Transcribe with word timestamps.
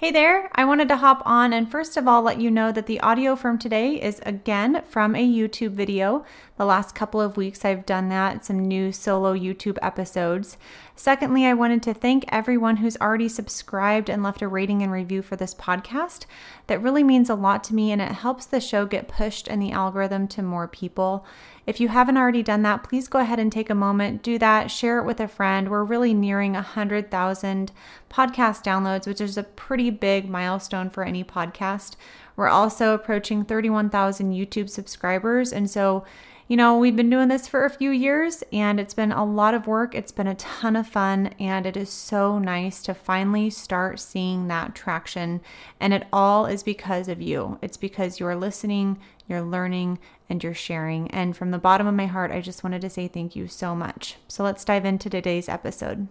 Hey 0.00 0.12
there, 0.12 0.48
I 0.54 0.64
wanted 0.64 0.86
to 0.90 0.98
hop 0.98 1.24
on 1.26 1.52
and 1.52 1.68
first 1.68 1.96
of 1.96 2.06
all 2.06 2.22
let 2.22 2.40
you 2.40 2.52
know 2.52 2.70
that 2.70 2.86
the 2.86 3.00
audio 3.00 3.34
from 3.34 3.58
today 3.58 4.00
is 4.00 4.20
again 4.24 4.84
from 4.88 5.16
a 5.16 5.28
YouTube 5.28 5.72
video. 5.72 6.24
The 6.58 6.64
last 6.64 6.96
couple 6.96 7.20
of 7.20 7.36
weeks 7.36 7.64
I've 7.64 7.86
done 7.86 8.08
that, 8.08 8.44
some 8.44 8.58
new 8.58 8.90
solo 8.90 9.32
YouTube 9.32 9.78
episodes. 9.80 10.56
Secondly, 10.96 11.46
I 11.46 11.54
wanted 11.54 11.84
to 11.84 11.94
thank 11.94 12.24
everyone 12.26 12.78
who's 12.78 12.96
already 12.96 13.28
subscribed 13.28 14.10
and 14.10 14.24
left 14.24 14.42
a 14.42 14.48
rating 14.48 14.82
and 14.82 14.90
review 14.90 15.22
for 15.22 15.36
this 15.36 15.54
podcast. 15.54 16.26
That 16.66 16.82
really 16.82 17.04
means 17.04 17.30
a 17.30 17.36
lot 17.36 17.62
to 17.64 17.76
me 17.76 17.92
and 17.92 18.02
it 18.02 18.10
helps 18.10 18.44
the 18.44 18.60
show 18.60 18.86
get 18.86 19.06
pushed 19.06 19.46
in 19.46 19.60
the 19.60 19.70
algorithm 19.70 20.26
to 20.28 20.42
more 20.42 20.66
people. 20.66 21.24
If 21.64 21.78
you 21.78 21.88
haven't 21.88 22.16
already 22.16 22.42
done 22.42 22.62
that, 22.62 22.82
please 22.82 23.06
go 23.06 23.20
ahead 23.20 23.38
and 23.38 23.52
take 23.52 23.70
a 23.70 23.74
moment, 23.76 24.24
do 24.24 24.36
that, 24.38 24.68
share 24.68 24.98
it 24.98 25.04
with 25.04 25.20
a 25.20 25.28
friend. 25.28 25.70
We're 25.70 25.84
really 25.84 26.12
nearing 26.12 26.54
100,000 26.54 27.70
podcast 28.10 28.64
downloads, 28.64 29.06
which 29.06 29.20
is 29.20 29.38
a 29.38 29.44
pretty 29.44 29.90
big 29.90 30.28
milestone 30.28 30.90
for 30.90 31.04
any 31.04 31.22
podcast. 31.22 31.94
We're 32.34 32.48
also 32.48 32.94
approaching 32.94 33.44
31,000 33.44 34.32
YouTube 34.32 34.68
subscribers. 34.68 35.52
And 35.52 35.70
so, 35.70 36.04
you 36.48 36.56
know, 36.56 36.78
we've 36.78 36.96
been 36.96 37.10
doing 37.10 37.28
this 37.28 37.46
for 37.46 37.66
a 37.66 37.70
few 37.70 37.90
years 37.90 38.42
and 38.54 38.80
it's 38.80 38.94
been 38.94 39.12
a 39.12 39.24
lot 39.24 39.52
of 39.52 39.66
work. 39.66 39.94
It's 39.94 40.12
been 40.12 40.26
a 40.26 40.34
ton 40.34 40.76
of 40.76 40.88
fun 40.88 41.26
and 41.38 41.66
it 41.66 41.76
is 41.76 41.90
so 41.90 42.38
nice 42.38 42.82
to 42.84 42.94
finally 42.94 43.50
start 43.50 44.00
seeing 44.00 44.48
that 44.48 44.74
traction. 44.74 45.42
And 45.78 45.92
it 45.92 46.06
all 46.10 46.46
is 46.46 46.62
because 46.62 47.08
of 47.08 47.20
you. 47.20 47.58
It's 47.60 47.76
because 47.76 48.18
you're 48.18 48.34
listening, 48.34 48.98
you're 49.28 49.42
learning, 49.42 49.98
and 50.30 50.42
you're 50.42 50.54
sharing. 50.54 51.10
And 51.10 51.36
from 51.36 51.50
the 51.50 51.58
bottom 51.58 51.86
of 51.86 51.94
my 51.94 52.06
heart, 52.06 52.30
I 52.30 52.40
just 52.40 52.64
wanted 52.64 52.80
to 52.80 52.90
say 52.90 53.08
thank 53.08 53.36
you 53.36 53.46
so 53.46 53.74
much. 53.74 54.16
So 54.26 54.42
let's 54.42 54.64
dive 54.64 54.86
into 54.86 55.10
today's 55.10 55.50
episode. 55.50 56.08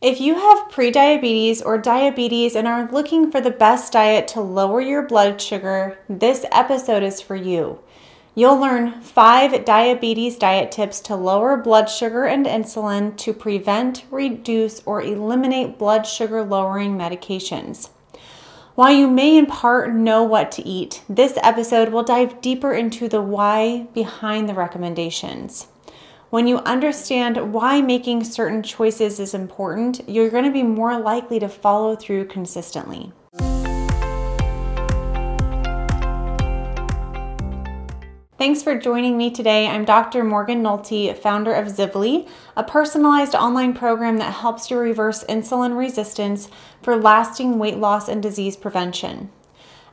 If 0.00 0.20
you 0.20 0.36
have 0.36 0.70
prediabetes 0.70 1.60
or 1.62 1.76
diabetes 1.76 2.54
and 2.54 2.68
are 2.68 2.90
looking 2.90 3.30
for 3.32 3.40
the 3.40 3.50
best 3.50 3.92
diet 3.92 4.28
to 4.28 4.40
lower 4.40 4.80
your 4.80 5.02
blood 5.02 5.40
sugar, 5.42 5.98
this 6.08 6.46
episode 6.52 7.02
is 7.02 7.20
for 7.20 7.36
you. 7.36 7.80
You'll 8.40 8.56
learn 8.56 9.02
five 9.02 9.66
diabetes 9.66 10.38
diet 10.38 10.72
tips 10.72 11.00
to 11.00 11.14
lower 11.14 11.58
blood 11.58 11.90
sugar 11.90 12.24
and 12.24 12.46
insulin 12.46 13.14
to 13.18 13.34
prevent, 13.34 14.06
reduce, 14.10 14.80
or 14.86 15.02
eliminate 15.02 15.78
blood 15.78 16.06
sugar 16.06 16.42
lowering 16.42 16.96
medications. 16.96 17.90
While 18.76 18.92
you 18.92 19.10
may 19.10 19.36
in 19.36 19.44
part 19.44 19.92
know 19.92 20.22
what 20.22 20.50
to 20.52 20.66
eat, 20.66 21.02
this 21.06 21.38
episode 21.42 21.90
will 21.90 22.02
dive 22.02 22.40
deeper 22.40 22.72
into 22.72 23.10
the 23.10 23.20
why 23.20 23.88
behind 23.92 24.48
the 24.48 24.54
recommendations. 24.54 25.66
When 26.30 26.46
you 26.46 26.60
understand 26.60 27.52
why 27.52 27.82
making 27.82 28.24
certain 28.24 28.62
choices 28.62 29.20
is 29.20 29.34
important, 29.34 30.08
you're 30.08 30.30
going 30.30 30.44
to 30.46 30.50
be 30.50 30.62
more 30.62 30.98
likely 30.98 31.40
to 31.40 31.48
follow 31.50 31.94
through 31.94 32.28
consistently. 32.28 33.12
Thanks 38.40 38.62
for 38.62 38.74
joining 38.74 39.18
me 39.18 39.30
today. 39.30 39.66
I'm 39.66 39.84
Dr. 39.84 40.24
Morgan 40.24 40.62
Nolte, 40.62 41.14
founder 41.14 41.52
of 41.52 41.66
Zivli, 41.66 42.26
a 42.56 42.64
personalized 42.64 43.34
online 43.34 43.74
program 43.74 44.16
that 44.16 44.32
helps 44.32 44.70
you 44.70 44.78
reverse 44.78 45.22
insulin 45.24 45.76
resistance 45.76 46.48
for 46.82 46.96
lasting 46.96 47.58
weight 47.58 47.76
loss 47.76 48.08
and 48.08 48.22
disease 48.22 48.56
prevention. 48.56 49.28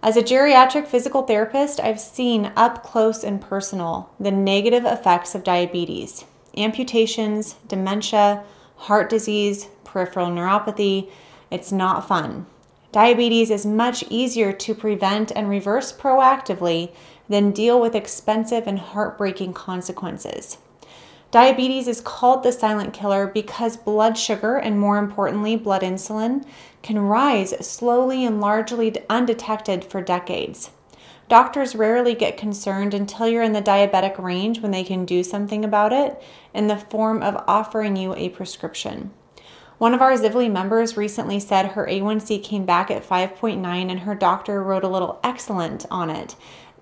As 0.01 0.15
a 0.15 0.23
geriatric 0.23 0.87
physical 0.87 1.23
therapist, 1.23 1.81
I've 1.81 1.99
seen 1.99 2.53
up 2.55 2.83
close 2.83 3.21
and 3.21 3.41
personal 3.41 4.13
the 4.17 4.31
negative 4.31 4.85
effects 4.85 5.35
of 5.35 5.43
diabetes 5.43 6.23
amputations, 6.55 7.55
dementia, 7.67 8.45
heart 8.77 9.09
disease, 9.09 9.67
peripheral 9.83 10.29
neuropathy. 10.29 11.11
It's 11.51 11.73
not 11.73 12.07
fun. 12.07 12.45
Diabetes 12.93 13.51
is 13.51 13.65
much 13.65 14.05
easier 14.09 14.53
to 14.53 14.73
prevent 14.73 15.33
and 15.35 15.49
reverse 15.49 15.91
proactively 15.91 16.93
than 17.29 17.51
deal 17.51 17.79
with 17.79 17.95
expensive 17.95 18.67
and 18.67 18.79
heartbreaking 18.79 19.53
consequences. 19.53 20.57
Diabetes 21.29 21.87
is 21.87 21.99
called 21.99 22.43
the 22.43 22.53
silent 22.53 22.93
killer 22.93 23.27
because 23.27 23.75
blood 23.75 24.17
sugar, 24.17 24.55
and 24.55 24.79
more 24.79 24.97
importantly, 24.97 25.57
blood 25.57 25.81
insulin, 25.81 26.45
can 26.81 26.99
rise 26.99 27.53
slowly 27.67 28.25
and 28.25 28.39
largely 28.39 28.95
undetected 29.09 29.83
for 29.83 30.01
decades. 30.01 30.71
Doctors 31.27 31.75
rarely 31.75 32.15
get 32.15 32.37
concerned 32.37 32.93
until 32.93 33.27
you're 33.27 33.43
in 33.43 33.51
the 33.51 33.61
diabetic 33.61 34.17
range 34.17 34.61
when 34.61 34.71
they 34.71 34.85
can 34.85 35.03
do 35.03 35.21
something 35.23 35.65
about 35.65 35.91
it 35.91 36.21
in 36.53 36.67
the 36.67 36.77
form 36.77 37.21
of 37.21 37.43
offering 37.45 37.97
you 37.97 38.15
a 38.15 38.29
prescription. 38.29 39.11
One 39.77 39.93
of 39.93 40.01
our 40.01 40.13
Zivli 40.13 40.49
members 40.49 40.97
recently 40.97 41.39
said 41.39 41.67
her 41.67 41.85
A1C 41.85 42.41
came 42.43 42.65
back 42.65 42.89
at 42.89 43.07
5.9 43.07 43.61
and 43.91 43.99
her 43.99 44.15
doctor 44.15 44.63
wrote 44.63 44.85
a 44.85 44.87
little 44.87 45.19
excellent 45.23 45.85
on 45.91 46.09
it. 46.09 46.35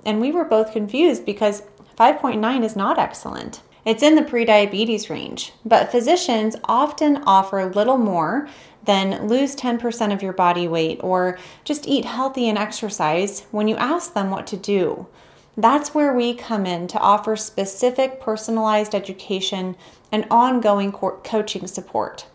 And 0.05 0.21
we 0.21 0.31
were 0.31 0.45
both 0.45 0.71
confused 0.71 1.25
because 1.25 1.63
5.9 1.97 2.63
is 2.63 2.75
not 2.75 2.99
excellent. 2.99 3.61
It's 3.85 4.03
in 4.03 4.15
the 4.15 4.21
prediabetes 4.21 5.09
range, 5.09 5.53
but 5.63 5.91
physicians 5.91 6.55
often 6.65 7.23
offer 7.25 7.65
little 7.65 7.97
more 7.97 8.47
than 8.83 9.27
lose 9.27 9.55
10% 9.55 10.13
of 10.13 10.21
your 10.21 10.33
body 10.33 10.67
weight 10.67 10.99
or 11.03 11.37
just 11.63 11.87
eat 11.87 12.05
healthy 12.05 12.49
and 12.49 12.57
exercise 12.57 13.45
when 13.51 13.67
you 13.67 13.75
ask 13.75 14.13
them 14.13 14.29
what 14.29 14.47
to 14.47 14.57
do. 14.57 15.07
That's 15.57 15.95
where 15.95 16.13
we 16.13 16.33
come 16.33 16.65
in 16.65 16.87
to 16.87 16.99
offer 16.99 17.35
specific 17.35 18.19
personalized 18.19 18.93
education 18.93 19.75
and 20.11 20.27
ongoing 20.29 20.91
coaching 20.91 21.67
support. 21.67 22.27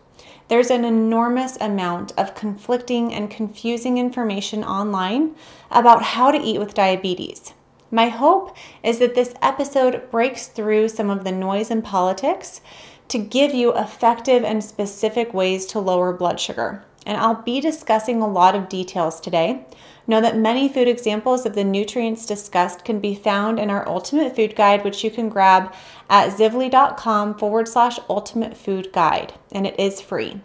There's 0.47 0.71
an 0.71 0.83
enormous 0.83 1.57
amount 1.61 2.13
of 2.17 2.35
conflicting 2.35 3.13
and 3.13 3.29
confusing 3.29 3.97
information 3.97 4.63
online 4.63 5.35
about 5.69 6.01
how 6.01 6.31
to 6.31 6.41
eat 6.41 6.59
with 6.59 6.73
diabetes. 6.73 7.53
My 7.93 8.07
hope 8.07 8.55
is 8.83 8.99
that 8.99 9.15
this 9.15 9.33
episode 9.41 10.09
breaks 10.09 10.47
through 10.47 10.87
some 10.87 11.09
of 11.09 11.25
the 11.25 11.31
noise 11.33 11.69
in 11.69 11.81
politics 11.81 12.61
to 13.09 13.17
give 13.17 13.53
you 13.53 13.75
effective 13.75 14.45
and 14.45 14.63
specific 14.63 15.33
ways 15.33 15.65
to 15.67 15.79
lower 15.79 16.13
blood 16.13 16.39
sugar. 16.39 16.85
And 17.05 17.17
I'll 17.17 17.41
be 17.41 17.59
discussing 17.59 18.21
a 18.21 18.27
lot 18.27 18.55
of 18.55 18.69
details 18.69 19.19
today. 19.19 19.65
Know 20.07 20.21
that 20.21 20.37
many 20.37 20.69
food 20.69 20.87
examples 20.87 21.45
of 21.45 21.53
the 21.53 21.65
nutrients 21.65 22.25
discussed 22.25 22.85
can 22.85 23.01
be 23.01 23.13
found 23.13 23.59
in 23.59 23.69
our 23.69 23.87
Ultimate 23.89 24.35
Food 24.35 24.55
Guide, 24.55 24.85
which 24.85 25.03
you 25.03 25.11
can 25.11 25.27
grab 25.27 25.73
at 26.09 26.31
zivli.com 26.31 27.37
forward 27.37 27.67
slash 27.67 27.99
ultimate 28.09 28.55
food 28.55 28.93
guide, 28.93 29.33
and 29.51 29.67
it 29.67 29.77
is 29.77 29.99
free. 29.99 30.39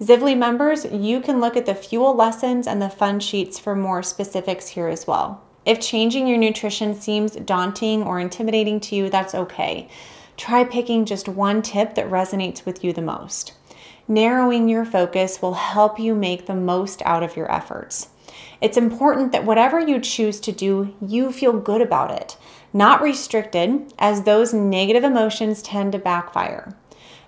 Zivli 0.00 0.36
members, 0.36 0.84
you 0.84 1.20
can 1.20 1.40
look 1.40 1.56
at 1.56 1.66
the 1.66 1.74
fuel 1.74 2.14
lessons 2.14 2.66
and 2.66 2.80
the 2.80 2.90
fun 2.90 3.18
sheets 3.18 3.58
for 3.58 3.74
more 3.74 4.02
specifics 4.02 4.68
here 4.68 4.88
as 4.88 5.06
well. 5.06 5.45
If 5.66 5.80
changing 5.80 6.28
your 6.28 6.38
nutrition 6.38 6.94
seems 6.94 7.32
daunting 7.32 8.04
or 8.04 8.20
intimidating 8.20 8.78
to 8.80 8.94
you, 8.94 9.10
that's 9.10 9.34
okay. 9.34 9.88
Try 10.36 10.62
picking 10.62 11.04
just 11.04 11.28
one 11.28 11.60
tip 11.60 11.96
that 11.96 12.08
resonates 12.08 12.64
with 12.64 12.84
you 12.84 12.92
the 12.92 13.02
most. 13.02 13.52
Narrowing 14.06 14.68
your 14.68 14.84
focus 14.84 15.42
will 15.42 15.54
help 15.54 15.98
you 15.98 16.14
make 16.14 16.46
the 16.46 16.54
most 16.54 17.02
out 17.04 17.24
of 17.24 17.36
your 17.36 17.50
efforts. 17.52 18.10
It's 18.60 18.76
important 18.76 19.32
that 19.32 19.44
whatever 19.44 19.80
you 19.80 19.98
choose 19.98 20.38
to 20.40 20.52
do, 20.52 20.94
you 21.04 21.32
feel 21.32 21.58
good 21.58 21.80
about 21.82 22.12
it, 22.12 22.36
not 22.72 23.02
restricted, 23.02 23.92
as 23.98 24.22
those 24.22 24.54
negative 24.54 25.02
emotions 25.02 25.62
tend 25.62 25.92
to 25.92 25.98
backfire. 25.98 26.76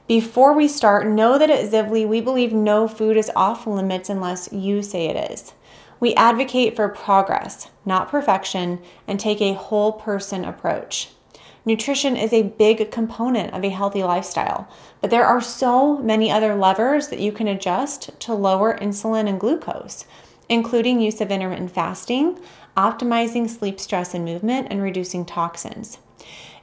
Before 0.06 0.52
we 0.52 0.68
start, 0.68 1.08
know 1.08 1.38
that 1.38 1.50
at 1.50 1.70
Zivli, 1.70 2.06
we 2.06 2.20
believe 2.20 2.52
no 2.52 2.86
food 2.86 3.16
is 3.16 3.32
off 3.34 3.66
limits 3.66 4.08
unless 4.08 4.52
you 4.52 4.82
say 4.82 5.06
it 5.06 5.30
is. 5.32 5.52
We 6.00 6.14
advocate 6.14 6.76
for 6.76 6.88
progress, 6.88 7.70
not 7.84 8.08
perfection, 8.08 8.80
and 9.06 9.18
take 9.18 9.40
a 9.40 9.54
whole 9.54 9.92
person 9.92 10.44
approach. 10.44 11.10
Nutrition 11.64 12.16
is 12.16 12.32
a 12.32 12.42
big 12.44 12.90
component 12.90 13.52
of 13.52 13.64
a 13.64 13.68
healthy 13.68 14.02
lifestyle, 14.02 14.68
but 15.00 15.10
there 15.10 15.26
are 15.26 15.40
so 15.40 15.98
many 15.98 16.30
other 16.30 16.54
levers 16.54 17.08
that 17.08 17.20
you 17.20 17.32
can 17.32 17.48
adjust 17.48 18.18
to 18.20 18.32
lower 18.32 18.78
insulin 18.78 19.28
and 19.28 19.40
glucose, 19.40 20.06
including 20.48 21.00
use 21.00 21.20
of 21.20 21.30
intermittent 21.30 21.70
fasting, 21.72 22.38
optimizing 22.76 23.50
sleep, 23.50 23.78
stress, 23.80 24.14
and 24.14 24.24
movement, 24.24 24.68
and 24.70 24.82
reducing 24.82 25.26
toxins. 25.26 25.98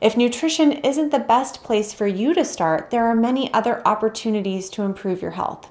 If 0.02 0.18
nutrition 0.18 0.72
isn't 0.72 1.12
the 1.12 1.20
best 1.20 1.64
place 1.64 1.94
for 1.94 2.08
you 2.08 2.34
to 2.34 2.46
start, 2.46 2.90
there 2.90 3.06
are 3.06 3.16
many 3.16 3.54
other 3.54 3.86
opportunities 3.88 4.70
to 4.72 4.84
improve 4.84 5.22
your 5.22 5.32
health. 5.32 5.70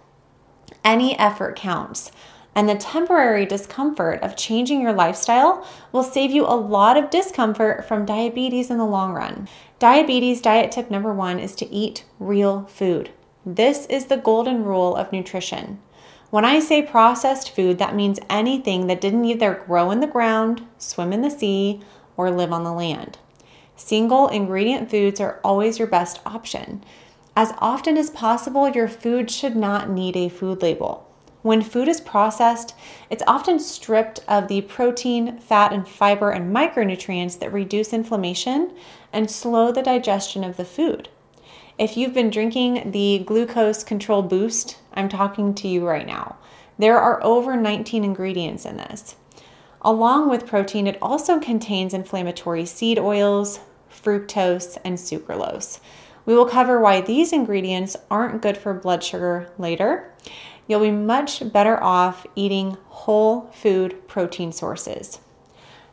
Any 0.85 1.19
effort 1.19 1.57
counts 1.57 2.13
and 2.55 2.69
the 2.69 2.77
temporary 2.77 3.47
discomfort 3.47 4.21
of 4.23 4.37
changing 4.37 4.81
your 4.81 4.93
lifestyle 4.93 5.67
will 5.93 6.03
save 6.03 6.31
you 6.31 6.45
a 6.45 6.55
lot 6.55 6.97
of 6.97 7.11
discomfort 7.11 7.85
from 7.87 8.07
diabetes 8.07 8.71
in 8.71 8.79
the 8.79 8.85
long 8.85 9.13
run. 9.13 9.49
Diabetes 9.79 10.41
diet 10.41 10.71
tip 10.71 10.91
number 10.91 11.13
one 11.13 11.39
is 11.39 11.55
to 11.57 11.69
eat 11.71 12.05
real 12.19 12.65
food. 12.67 13.11
This 13.45 13.87
is 13.87 14.07
the 14.07 14.17
golden 14.17 14.65
rule 14.65 14.95
of 14.97 15.13
nutrition. 15.13 15.81
When 16.31 16.45
I 16.45 16.61
say 16.61 16.83
processed 16.83 17.55
food, 17.55 17.79
that 17.79 17.95
means 17.95 18.19
anything 18.31 18.87
that 18.87 19.01
didn't 19.01 19.25
either 19.25 19.63
grow 19.67 19.91
in 19.91 20.01
the 20.01 20.07
ground, 20.07 20.67
swim 20.79 21.13
in 21.13 21.23
the 21.23 21.31
sea, 21.31 21.81
or 22.17 22.31
live 22.31 22.53
on 22.53 22.65
the 22.65 22.73
land. 22.73 23.19
Single 23.77 24.29
ingredient 24.29 24.91
foods 24.91 25.21
are 25.21 25.41
always 25.45 25.79
your 25.79 25.89
best 25.89 26.21
option. 26.25 26.83
As 27.37 27.53
often 27.59 27.97
as 27.97 28.11
possible, 28.11 28.69
your 28.69 28.89
food 28.89 29.31
should 29.31 29.57
not 29.57 29.91
need 29.91 30.17
a 30.17 30.29
food 30.29 30.63
label. 30.63 31.09
When 31.45 31.61
food 31.61 31.89
is 31.89 32.01
processed, 32.01 32.75
it's 33.11 33.23
often 33.27 33.59
stripped 33.59 34.21
of 34.27 34.49
the 34.49 34.63
protein, 34.63 35.37
fat, 35.37 35.75
and 35.75 35.87
fiber 35.87 36.31
and 36.31 36.57
micronutrients 36.57 37.39
that 37.39 37.53
reduce 37.53 37.93
inflammation 37.93 38.73
and 39.13 39.31
slow 39.31 39.71
the 39.71 39.83
digestion 39.83 40.43
of 40.43 40.57
the 40.57 40.65
food. 40.65 41.11
If 41.77 41.99
you've 41.99 42.15
been 42.15 42.31
drinking 42.31 42.93
the 42.93 43.25
glucose 43.27 43.85
control 43.85 44.23
boost, 44.23 44.79
I'm 44.95 45.11
talking 45.11 45.55
to 45.57 45.69
you 45.69 45.87
right 45.87 46.07
now. 46.07 46.37
There 46.79 46.99
are 46.99 47.23
over 47.23 47.57
19 47.57 48.05
ingredients 48.05 48.65
in 48.65 48.79
this. 48.79 49.17
Along 49.83 50.31
with 50.31 50.47
protein, 50.47 50.87
it 50.87 50.97
also 51.03 51.39
contains 51.39 51.93
inflammatory 51.93 52.65
seed 52.65 52.99
oils, 52.99 53.61
fructose, 53.91 54.79
and 54.83 54.97
sucralose. 54.97 55.79
We 56.25 56.35
will 56.35 56.47
cover 56.47 56.81
why 56.81 57.03
these 57.03 57.35
ingredients 57.35 57.99
aren't 58.11 58.41
good 58.41 58.57
for 58.57 58.73
blood 58.73 59.05
sugar 59.05 59.51
later. 59.59 60.11
You'll 60.67 60.81
be 60.81 60.91
much 60.91 61.53
better 61.53 61.83
off 61.83 62.27
eating 62.35 62.77
whole 62.89 63.51
food 63.53 64.09
protein 64.09 64.53
sources. 64.53 65.21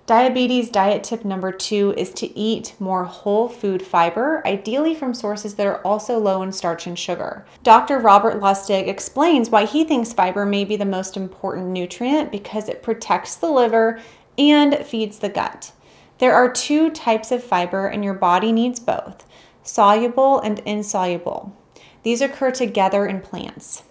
Diabetes 0.08 0.70
diet 0.70 1.04
tip 1.04 1.24
number 1.24 1.52
two 1.52 1.94
is 1.96 2.12
to 2.16 2.38
eat 2.38 2.74
more 2.80 3.06
whole 3.06 3.48
food 3.48 3.82
fiber, 3.82 4.42
ideally 4.46 4.96
from 4.96 5.14
sources 5.14 5.56
that 5.56 5.68
are 5.68 5.82
also 5.84 6.18
low 6.18 6.42
in 6.42 6.52
starch 6.52 6.88
and 6.88 6.98
sugar. 6.98 7.46
Dr. 7.64 8.00
Robert 8.00 8.42
Lustig 8.42 8.88
explains 8.88 9.50
why 9.50 9.66
he 9.66 9.84
thinks 9.84 10.12
fiber 10.12 10.46
may 10.46 10.66
be 10.66 10.76
the 10.76 10.86
most 10.86 11.16
important 11.16 11.68
nutrient 11.68 12.32
because 12.32 12.68
it 12.68 12.84
protects 12.84 13.36
the 13.36 13.50
liver 13.50 14.02
and 14.38 14.76
feeds 14.86 15.20
the 15.20 15.30
gut. 15.30 15.72
There 16.18 16.34
are 16.34 16.52
two 16.52 16.90
types 16.90 17.32
of 17.32 17.44
fiber, 17.44 17.88
and 17.88 18.04
your 18.04 18.14
body 18.14 18.52
needs 18.52 18.80
both 18.80 19.26
soluble 19.64 20.40
and 20.40 20.60
insoluble. 20.60 21.56
These 22.04 22.22
occur 22.22 22.52
together 22.52 23.06
in 23.06 23.22
plants. 23.22 23.84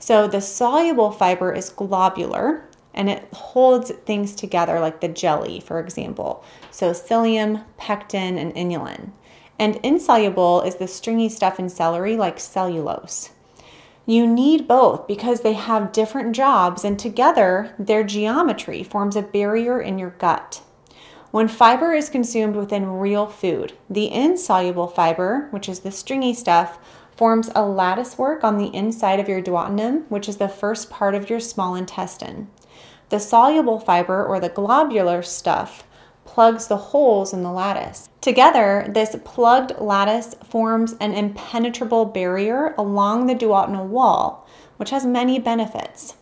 So 0.00 0.26
the 0.26 0.40
soluble 0.40 1.12
fiber 1.12 1.52
is 1.52 1.70
globular 1.70 2.64
and 2.92 3.08
it 3.08 3.32
holds 3.32 3.92
things 3.92 4.34
together 4.34 4.80
like 4.80 5.00
the 5.00 5.08
jelly, 5.08 5.60
for 5.60 5.78
example. 5.78 6.42
So 6.72 6.90
psyllium, 6.90 7.64
pectin, 7.76 8.36
and 8.36 8.52
inulin. 8.54 9.12
And 9.58 9.76
insoluble 9.82 10.62
is 10.62 10.76
the 10.76 10.88
stringy 10.88 11.28
stuff 11.28 11.60
in 11.60 11.68
celery 11.68 12.16
like 12.16 12.40
cellulose. 12.40 13.30
You 14.06 14.26
need 14.26 14.66
both 14.66 15.06
because 15.06 15.42
they 15.42 15.52
have 15.52 15.92
different 15.92 16.34
jobs 16.34 16.84
and 16.84 16.98
together 16.98 17.74
their 17.78 18.02
geometry 18.02 18.82
forms 18.82 19.14
a 19.14 19.22
barrier 19.22 19.80
in 19.80 19.98
your 19.98 20.10
gut. 20.10 20.62
When 21.30 21.46
fiber 21.46 21.92
is 21.92 22.08
consumed 22.08 22.56
within 22.56 22.98
real 22.98 23.26
food, 23.26 23.74
the 23.88 24.10
insoluble 24.10 24.88
fiber, 24.88 25.46
which 25.52 25.68
is 25.68 25.80
the 25.80 25.92
stringy 25.92 26.34
stuff, 26.34 26.78
forms 27.20 27.50
a 27.54 27.62
lattice 27.62 28.16
work 28.16 28.42
on 28.42 28.56
the 28.56 28.74
inside 28.74 29.20
of 29.20 29.28
your 29.28 29.42
duodenum, 29.42 30.02
which 30.08 30.26
is 30.26 30.38
the 30.38 30.48
first 30.48 30.88
part 30.88 31.14
of 31.14 31.28
your 31.28 31.38
small 31.38 31.74
intestine. 31.74 32.48
The 33.10 33.20
soluble 33.20 33.78
fiber, 33.78 34.24
or 34.24 34.40
the 34.40 34.48
globular 34.48 35.20
stuff, 35.20 35.84
plugs 36.24 36.66
the 36.66 36.78
holes 36.78 37.34
in 37.34 37.42
the 37.42 37.52
lattice. 37.52 38.08
Together, 38.22 38.90
this 38.94 39.14
plugged 39.22 39.78
lattice 39.78 40.34
forms 40.48 40.94
an 40.98 41.12
impenetrable 41.12 42.06
barrier 42.06 42.74
along 42.78 43.26
the 43.26 43.34
duodenal 43.34 43.84
wall, 43.84 44.48
which 44.78 44.88
has 44.88 45.04
many 45.04 45.38
benefits. 45.38 46.14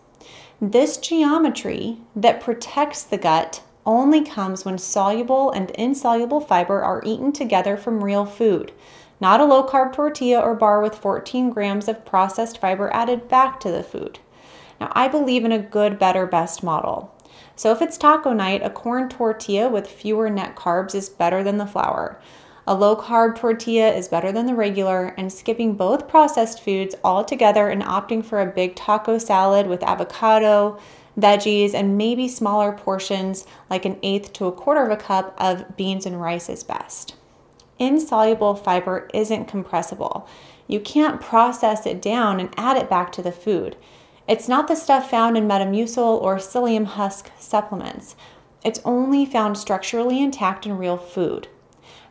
This 0.61 0.97
geometry 0.97 1.99
that 2.17 2.41
protects 2.41 3.05
the 3.05 3.19
gut 3.19 3.63
only 3.87 4.23
comes 4.23 4.65
when 4.65 4.79
soluble 4.79 5.53
and 5.53 5.71
insoluble 5.71 6.41
fiber 6.41 6.83
are 6.83 7.05
eaten 7.07 7.31
together 7.31 7.77
from 7.77 8.03
real 8.03 8.27
food, 8.27 8.73
not 9.21 9.41
a 9.41 9.45
low 9.45 9.67
carb 9.67 9.93
tortilla 9.93 10.41
or 10.41 10.55
bar 10.55 10.81
with 10.81 10.95
14 10.95 11.51
grams 11.51 11.89
of 11.89 12.05
processed 12.05 12.59
fiber 12.59 12.93
added 12.93 13.29
back 13.29 13.59
to 13.61 13.71
the 13.71 13.83
food. 13.83 14.19
Now, 14.81 14.93
I 14.93 15.09
believe 15.09 15.45
in 15.45 15.53
a 15.53 15.59
good, 15.59 15.99
better, 15.99 16.27
best 16.27 16.63
model. 16.63 17.15
So, 17.57 17.73
if 17.73 17.83
it's 17.83 17.99
taco 17.99 18.33
night, 18.33 18.63
a 18.63 18.71
corn 18.71 19.09
tortilla 19.09 19.69
with 19.69 19.89
fewer 19.89 20.31
net 20.31 20.55
carbs 20.55 20.95
is 20.95 21.09
better 21.09 21.43
than 21.43 21.59
the 21.59 21.67
flour. 21.67 22.21
A 22.69 22.75
low 22.75 22.95
carb 22.95 23.35
tortilla 23.35 23.93
is 23.93 24.09
better 24.09 24.31
than 24.31 24.47
the 24.47 24.55
regular, 24.55 25.15
and 25.17 25.33
skipping 25.33 25.75
both 25.75 26.07
processed 26.07 26.63
foods 26.63 26.95
altogether 27.03 27.69
and 27.69 27.83
opting 27.83 28.25
for 28.25 28.41
a 28.41 28.47
big 28.47 28.77
taco 28.77 29.19
salad 29.19 29.67
with 29.67 29.83
avocado, 29.83 30.79
veggies, 31.19 31.75
and 31.75 31.99
maybe 31.99 32.29
smaller 32.29 32.73
portions 32.73 33.47
like 33.69 33.85
an 33.85 33.99
eighth 34.03 34.33
to 34.35 34.47
a 34.47 34.53
quarter 34.53 34.85
of 34.85 34.93
a 34.93 34.97
cup 34.97 35.35
of 35.39 35.77
beans 35.77 36.07
and 36.07 36.21
rice 36.21 36.49
is 36.49 36.63
best. 36.63 37.15
Insoluble 37.79 38.55
fiber 38.55 39.09
isn't 39.15 39.47
compressible. 39.47 40.29
You 40.67 40.81
can't 40.81 41.21
process 41.21 41.87
it 41.87 42.03
down 42.03 42.41
and 42.41 42.53
add 42.57 42.77
it 42.77 42.91
back 42.91 43.13
to 43.13 43.23
the 43.23 43.33
food. 43.33 43.77
It's 44.27 44.49
not 44.49 44.69
the 44.69 44.75
stuff 44.75 45.11
found 45.11 45.39
in 45.39 45.49
Metamucil 45.49 46.21
or 46.21 46.37
psyllium 46.37 46.85
husk 46.85 47.31
supplements. 47.39 48.17
It's 48.65 48.81
only 48.85 49.25
found 49.25 49.57
structurally 49.57 50.23
intact 50.23 50.67
in 50.67 50.77
real 50.77 50.99
food. 50.99 51.49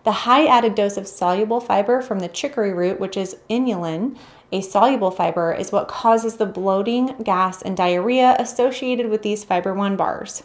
The 0.04 0.24
high 0.24 0.48
added 0.48 0.74
dose 0.74 0.96
of 0.96 1.08
soluble 1.08 1.60
fiber 1.60 2.02
from 2.02 2.20
the 2.20 2.30
chicory 2.30 2.74
root, 2.74 3.00
which 3.00 3.18
is 3.18 3.36
inulin, 3.50 4.18
a 4.52 4.62
soluble 4.62 5.12
fiber, 5.12 5.54
is 5.54 5.74
what 5.74 5.90
causes 5.90 6.38
the 6.38 6.46
bloating, 6.46 7.18
gas, 7.24 7.62
and 7.62 7.76
diarrhea 7.76 8.36
associated 8.40 9.10
with 9.10 9.22
these 9.22 9.44
fiber 9.44 9.74
1 9.74 9.98
bars. 9.98 10.44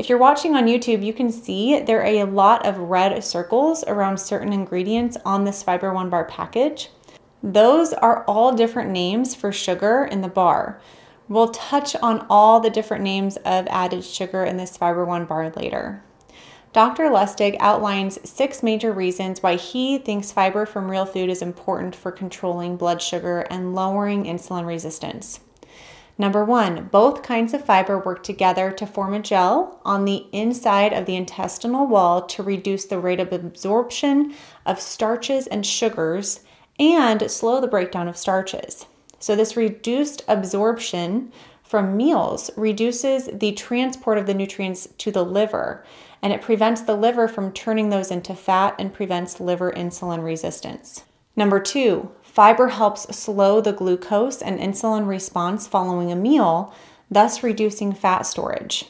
If 0.00 0.08
you're 0.08 0.16
watching 0.16 0.56
on 0.56 0.64
YouTube, 0.64 1.04
you 1.04 1.12
can 1.12 1.30
see 1.30 1.78
there 1.78 2.00
are 2.00 2.06
a 2.06 2.24
lot 2.24 2.64
of 2.64 2.78
red 2.78 3.22
circles 3.22 3.84
around 3.84 4.16
certain 4.16 4.50
ingredients 4.50 5.18
on 5.26 5.44
this 5.44 5.62
Fiber 5.62 5.92
One 5.92 6.08
bar 6.08 6.24
package. 6.24 6.88
Those 7.42 7.92
are 7.92 8.24
all 8.24 8.56
different 8.56 8.92
names 8.92 9.34
for 9.34 9.52
sugar 9.52 10.08
in 10.10 10.22
the 10.22 10.28
bar. 10.28 10.80
We'll 11.28 11.50
touch 11.50 11.94
on 11.96 12.26
all 12.30 12.60
the 12.60 12.70
different 12.70 13.04
names 13.04 13.36
of 13.44 13.66
added 13.68 14.02
sugar 14.02 14.42
in 14.42 14.56
this 14.56 14.74
Fiber 14.74 15.04
One 15.04 15.26
bar 15.26 15.52
later. 15.54 16.02
Dr. 16.72 17.10
Lustig 17.10 17.58
outlines 17.60 18.18
six 18.26 18.62
major 18.62 18.92
reasons 18.92 19.42
why 19.42 19.56
he 19.56 19.98
thinks 19.98 20.32
fiber 20.32 20.64
from 20.64 20.90
real 20.90 21.04
food 21.04 21.28
is 21.28 21.42
important 21.42 21.94
for 21.94 22.10
controlling 22.10 22.78
blood 22.78 23.02
sugar 23.02 23.40
and 23.50 23.74
lowering 23.74 24.24
insulin 24.24 24.66
resistance. 24.66 25.40
Number 26.20 26.44
one, 26.44 26.90
both 26.92 27.22
kinds 27.22 27.54
of 27.54 27.64
fiber 27.64 27.98
work 27.98 28.22
together 28.22 28.70
to 28.72 28.86
form 28.86 29.14
a 29.14 29.20
gel 29.20 29.80
on 29.86 30.04
the 30.04 30.26
inside 30.32 30.92
of 30.92 31.06
the 31.06 31.16
intestinal 31.16 31.86
wall 31.86 32.26
to 32.26 32.42
reduce 32.42 32.84
the 32.84 32.98
rate 32.98 33.20
of 33.20 33.32
absorption 33.32 34.34
of 34.66 34.82
starches 34.82 35.46
and 35.46 35.64
sugars 35.64 36.40
and 36.78 37.30
slow 37.30 37.58
the 37.58 37.66
breakdown 37.66 38.06
of 38.06 38.18
starches. 38.18 38.84
So, 39.18 39.34
this 39.34 39.56
reduced 39.56 40.22
absorption 40.28 41.32
from 41.62 41.96
meals 41.96 42.50
reduces 42.54 43.30
the 43.32 43.52
transport 43.52 44.18
of 44.18 44.26
the 44.26 44.34
nutrients 44.34 44.88
to 44.98 45.10
the 45.10 45.24
liver 45.24 45.86
and 46.20 46.34
it 46.34 46.42
prevents 46.42 46.82
the 46.82 46.96
liver 46.96 47.28
from 47.28 47.50
turning 47.50 47.88
those 47.88 48.10
into 48.10 48.34
fat 48.34 48.74
and 48.78 48.92
prevents 48.92 49.40
liver 49.40 49.72
insulin 49.72 50.22
resistance. 50.22 51.04
Number 51.34 51.60
two, 51.60 52.10
fiber 52.30 52.68
helps 52.68 53.14
slow 53.16 53.60
the 53.60 53.72
glucose 53.72 54.40
and 54.40 54.60
insulin 54.60 55.06
response 55.06 55.66
following 55.66 56.12
a 56.12 56.16
meal, 56.16 56.72
thus 57.10 57.42
reducing 57.42 57.92
fat 57.92 58.22
storage. 58.22 58.86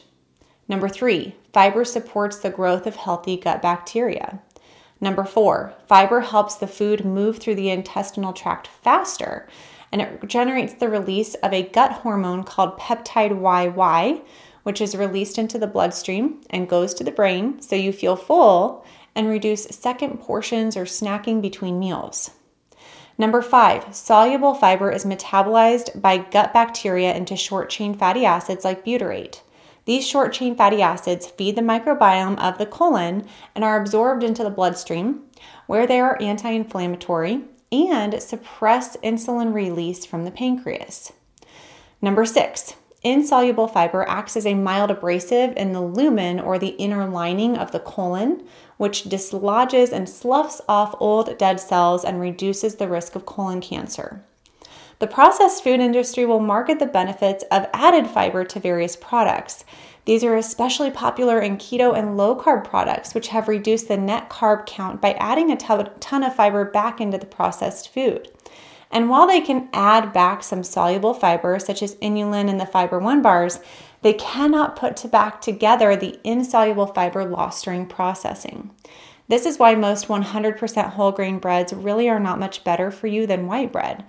Number 0.67 0.87
three, 0.87 1.35
fiber 1.51 1.83
supports 1.83 2.37
the 2.37 2.51
growth 2.51 2.85
of 2.85 2.95
healthy 2.95 3.37
gut 3.37 3.61
bacteria. 3.61 4.39
Number 5.01 5.23
four, 5.23 5.73
fiber 5.87 6.21
helps 6.21 6.53
the 6.53 6.67
food 6.67 7.03
move 7.03 7.39
through 7.39 7.55
the 7.55 7.71
intestinal 7.71 8.31
tract 8.31 8.67
faster 8.67 9.47
and 9.91 10.01
it 10.01 10.25
generates 10.27 10.75
the 10.75 10.87
release 10.87 11.33
of 11.35 11.51
a 11.51 11.63
gut 11.63 11.91
hormone 11.91 12.43
called 12.43 12.77
peptide 12.77 13.31
YY, 13.31 14.21
which 14.63 14.79
is 14.79 14.95
released 14.95 15.39
into 15.39 15.57
the 15.57 15.67
bloodstream 15.67 16.41
and 16.51 16.69
goes 16.69 16.93
to 16.93 17.03
the 17.03 17.11
brain 17.11 17.59
so 17.59 17.75
you 17.75 17.91
feel 17.91 18.15
full 18.15 18.85
and 19.15 19.27
reduce 19.27 19.63
second 19.63 20.19
portions 20.19 20.77
or 20.77 20.85
snacking 20.85 21.41
between 21.41 21.79
meals. 21.79 22.31
Number 23.17 23.41
five, 23.41 23.93
soluble 23.95 24.53
fiber 24.53 24.91
is 24.91 25.05
metabolized 25.05 26.01
by 26.01 26.17
gut 26.17 26.53
bacteria 26.53 27.13
into 27.15 27.35
short 27.35 27.69
chain 27.69 27.93
fatty 27.93 28.25
acids 28.25 28.65
like 28.65 28.85
butyrate. 28.85 29.41
These 29.85 30.07
short 30.07 30.33
chain 30.33 30.55
fatty 30.55 30.81
acids 30.81 31.27
feed 31.27 31.55
the 31.55 31.61
microbiome 31.61 32.39
of 32.39 32.57
the 32.57 32.65
colon 32.65 33.27
and 33.55 33.63
are 33.63 33.79
absorbed 33.81 34.23
into 34.23 34.43
the 34.43 34.49
bloodstream, 34.49 35.21
where 35.67 35.87
they 35.87 35.99
are 35.99 36.21
anti 36.21 36.51
inflammatory 36.51 37.41
and 37.71 38.21
suppress 38.21 38.97
insulin 38.97 39.53
release 39.53 40.05
from 40.05 40.25
the 40.25 40.31
pancreas. 40.31 41.13
Number 42.01 42.25
six, 42.25 42.75
Insoluble 43.03 43.67
fiber 43.67 44.07
acts 44.07 44.37
as 44.37 44.45
a 44.45 44.53
mild 44.53 44.91
abrasive 44.91 45.57
in 45.57 45.73
the 45.73 45.81
lumen 45.81 46.39
or 46.39 46.59
the 46.59 46.75
inner 46.77 47.07
lining 47.07 47.57
of 47.57 47.71
the 47.71 47.79
colon, 47.79 48.45
which 48.81 49.03
dislodges 49.03 49.91
and 49.91 50.09
sloughs 50.09 50.59
off 50.67 50.95
old 50.99 51.37
dead 51.37 51.59
cells 51.59 52.03
and 52.03 52.19
reduces 52.19 52.77
the 52.77 52.87
risk 52.87 53.15
of 53.15 53.27
colon 53.27 53.61
cancer. 53.61 54.23
The 54.97 55.05
processed 55.05 55.63
food 55.63 55.79
industry 55.79 56.25
will 56.25 56.39
market 56.39 56.79
the 56.79 56.87
benefits 56.87 57.43
of 57.51 57.67
added 57.75 58.07
fiber 58.07 58.43
to 58.45 58.59
various 58.59 58.95
products. 58.95 59.65
These 60.05 60.23
are 60.23 60.35
especially 60.35 60.89
popular 60.89 61.39
in 61.39 61.57
keto 61.57 61.95
and 61.95 62.17
low 62.17 62.35
carb 62.35 62.63
products, 62.63 63.13
which 63.13 63.27
have 63.27 63.47
reduced 63.47 63.87
the 63.87 63.97
net 63.97 64.31
carb 64.31 64.65
count 64.65 64.99
by 64.99 65.13
adding 65.13 65.51
a 65.51 65.57
ton 65.57 66.23
of 66.23 66.35
fiber 66.35 66.65
back 66.65 66.99
into 66.99 67.19
the 67.19 67.27
processed 67.27 67.93
food. 67.93 68.29
And 68.91 69.09
while 69.09 69.25
they 69.25 69.41
can 69.41 69.69
add 69.73 70.11
back 70.11 70.43
some 70.43 70.63
soluble 70.63 71.13
fiber, 71.13 71.57
such 71.59 71.81
as 71.81 71.95
inulin 71.95 72.49
and 72.49 72.59
the 72.59 72.65
Fiber 72.65 72.99
One 72.99 73.21
bars, 73.21 73.59
they 74.01 74.13
cannot 74.13 74.75
put 74.75 75.09
back 75.11 75.41
together 75.41 75.95
the 75.95 76.19
insoluble 76.23 76.87
fiber 76.87 77.23
lost 77.23 77.63
during 77.63 77.85
processing. 77.85 78.71
This 79.27 79.45
is 79.45 79.57
why 79.57 79.75
most 79.75 80.07
100% 80.07 80.89
whole 80.89 81.13
grain 81.13 81.39
breads 81.39 81.71
really 81.71 82.09
are 82.09 82.19
not 82.19 82.39
much 82.39 82.65
better 82.65 82.91
for 82.91 83.07
you 83.07 83.25
than 83.25 83.47
white 83.47 83.71
bread. 83.71 84.03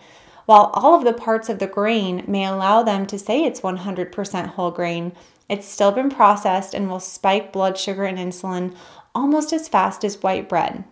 While 0.46 0.72
all 0.74 0.96
of 0.96 1.04
the 1.04 1.12
parts 1.12 1.48
of 1.48 1.60
the 1.60 1.68
grain 1.68 2.24
may 2.26 2.44
allow 2.44 2.82
them 2.82 3.06
to 3.06 3.18
say 3.18 3.44
it's 3.44 3.60
100% 3.60 4.46
whole 4.48 4.72
grain, 4.72 5.12
it's 5.48 5.68
still 5.68 5.92
been 5.92 6.10
processed 6.10 6.74
and 6.74 6.90
will 6.90 6.98
spike 6.98 7.52
blood 7.52 7.78
sugar 7.78 8.04
and 8.04 8.18
insulin 8.18 8.74
almost 9.14 9.52
as 9.52 9.68
fast 9.68 10.02
as 10.04 10.22
white 10.22 10.48
bread. 10.48 10.82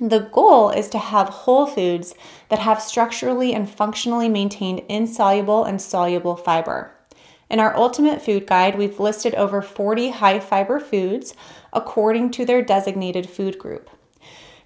The 0.00 0.28
goal 0.30 0.68
is 0.70 0.88
to 0.90 0.98
have 0.98 1.28
whole 1.28 1.66
foods 1.66 2.14
that 2.50 2.58
have 2.58 2.82
structurally 2.82 3.54
and 3.54 3.68
functionally 3.68 4.28
maintained 4.28 4.82
insoluble 4.88 5.64
and 5.64 5.80
soluble 5.80 6.36
fiber. 6.36 6.92
In 7.48 7.60
our 7.60 7.74
Ultimate 7.74 8.20
Food 8.20 8.46
Guide, 8.46 8.76
we've 8.76 9.00
listed 9.00 9.34
over 9.36 9.62
40 9.62 10.10
high 10.10 10.38
fiber 10.40 10.80
foods 10.80 11.34
according 11.72 12.30
to 12.32 12.44
their 12.44 12.60
designated 12.60 13.30
food 13.30 13.58
group. 13.58 13.88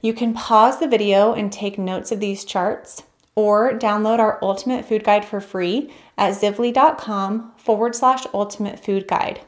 You 0.01 0.15
can 0.15 0.35
pause 0.35 0.81
the 0.81 0.89
video 0.89 1.33
and 1.35 1.53
take 1.53 1.79
notes 1.79 2.11
of 2.11 2.19
these 2.19 2.45
charts 2.45 3.05
or 3.37 3.73
download 3.73 4.19
our 4.19 4.39
Ultimate 4.43 4.85
Food 4.85 5.05
Guide 5.05 5.25
for 5.25 5.41
free 5.41 5.93
at 6.19 6.35
zivli.com 6.35 7.53
forward 7.57 7.95
slash 7.95 8.27
ultimate 8.35 8.83
food 8.83 9.07
guide. 9.07 9.41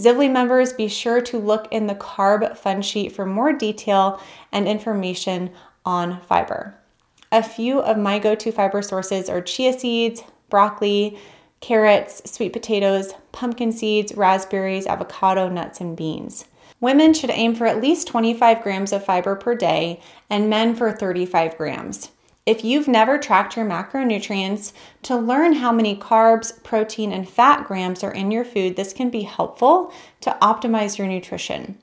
Zivli 0.00 0.30
members, 0.30 0.72
be 0.72 0.88
sure 0.88 1.20
to 1.20 1.38
look 1.38 1.68
in 1.70 1.86
the 1.86 1.94
carb 1.94 2.56
fun 2.56 2.80
sheet 2.80 3.12
for 3.12 3.26
more 3.26 3.52
detail 3.52 4.18
and 4.50 4.66
information 4.66 5.50
on 5.84 6.20
fiber. 6.22 6.74
A 7.30 7.42
few 7.42 7.80
of 7.80 7.98
my 7.98 8.18
go 8.18 8.34
to 8.34 8.50
fiber 8.50 8.80
sources 8.80 9.28
are 9.28 9.42
chia 9.42 9.78
seeds, 9.78 10.22
broccoli, 10.48 11.18
carrots, 11.60 12.22
sweet 12.30 12.54
potatoes, 12.54 13.12
pumpkin 13.32 13.72
seeds, 13.72 14.14
raspberries, 14.14 14.86
avocado, 14.86 15.48
nuts, 15.50 15.80
and 15.80 15.96
beans. 15.96 16.46
Women 16.80 17.12
should 17.12 17.30
aim 17.30 17.54
for 17.54 17.66
at 17.66 17.82
least 17.82 18.08
25 18.08 18.62
grams 18.62 18.92
of 18.92 19.04
fiber 19.04 19.36
per 19.36 19.54
day, 19.54 20.00
and 20.30 20.48
men 20.48 20.74
for 20.74 20.90
35 20.90 21.58
grams. 21.58 22.10
If 22.46 22.64
you've 22.64 22.88
never 22.88 23.18
tracked 23.18 23.56
your 23.56 23.66
macronutrients 23.66 24.72
to 25.02 25.16
learn 25.16 25.52
how 25.52 25.72
many 25.72 25.94
carbs, 25.94 26.62
protein, 26.64 27.12
and 27.12 27.28
fat 27.28 27.66
grams 27.66 28.02
are 28.02 28.12
in 28.12 28.30
your 28.30 28.44
food, 28.44 28.76
this 28.76 28.92
can 28.92 29.10
be 29.10 29.22
helpful 29.22 29.92
to 30.22 30.36
optimize 30.40 30.96
your 30.96 31.06
nutrition. 31.06 31.78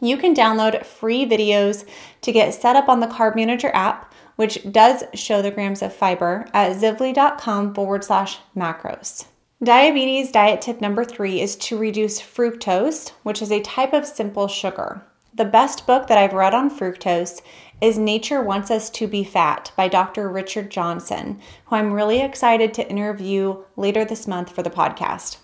You 0.00 0.16
can 0.16 0.34
download 0.34 0.84
free 0.84 1.24
videos 1.24 1.86
to 2.22 2.32
get 2.32 2.54
set 2.54 2.76
up 2.76 2.88
on 2.88 3.00
the 3.00 3.06
Carb 3.06 3.36
Manager 3.36 3.70
app, 3.72 4.12
which 4.36 4.70
does 4.72 5.04
show 5.14 5.40
the 5.40 5.52
grams 5.52 5.80
of 5.80 5.94
fiber 5.94 6.46
at 6.52 6.76
zivli.com 6.76 7.74
forward 7.74 8.02
slash 8.02 8.38
macros. 8.56 9.26
Diabetes 9.62 10.32
diet 10.32 10.60
tip 10.60 10.80
number 10.80 11.04
three 11.04 11.40
is 11.40 11.56
to 11.56 11.78
reduce 11.78 12.20
fructose, 12.20 13.10
which 13.22 13.40
is 13.40 13.52
a 13.52 13.62
type 13.62 13.94
of 13.94 14.04
simple 14.04 14.48
sugar. 14.48 15.02
The 15.32 15.44
best 15.44 15.86
book 15.86 16.08
that 16.08 16.18
I've 16.18 16.32
read 16.32 16.54
on 16.54 16.70
fructose 16.70 17.40
is 17.84 17.98
Nature 17.98 18.40
Wants 18.40 18.70
Us 18.70 18.88
to 18.88 19.06
Be 19.06 19.22
Fat 19.24 19.70
by 19.76 19.88
Dr. 19.88 20.30
Richard 20.30 20.70
Johnson, 20.70 21.38
who 21.66 21.76
I'm 21.76 21.92
really 21.92 22.22
excited 22.22 22.72
to 22.72 22.88
interview 22.88 23.62
later 23.76 24.06
this 24.06 24.26
month 24.26 24.54
for 24.54 24.62
the 24.62 24.70
podcast. 24.70 25.36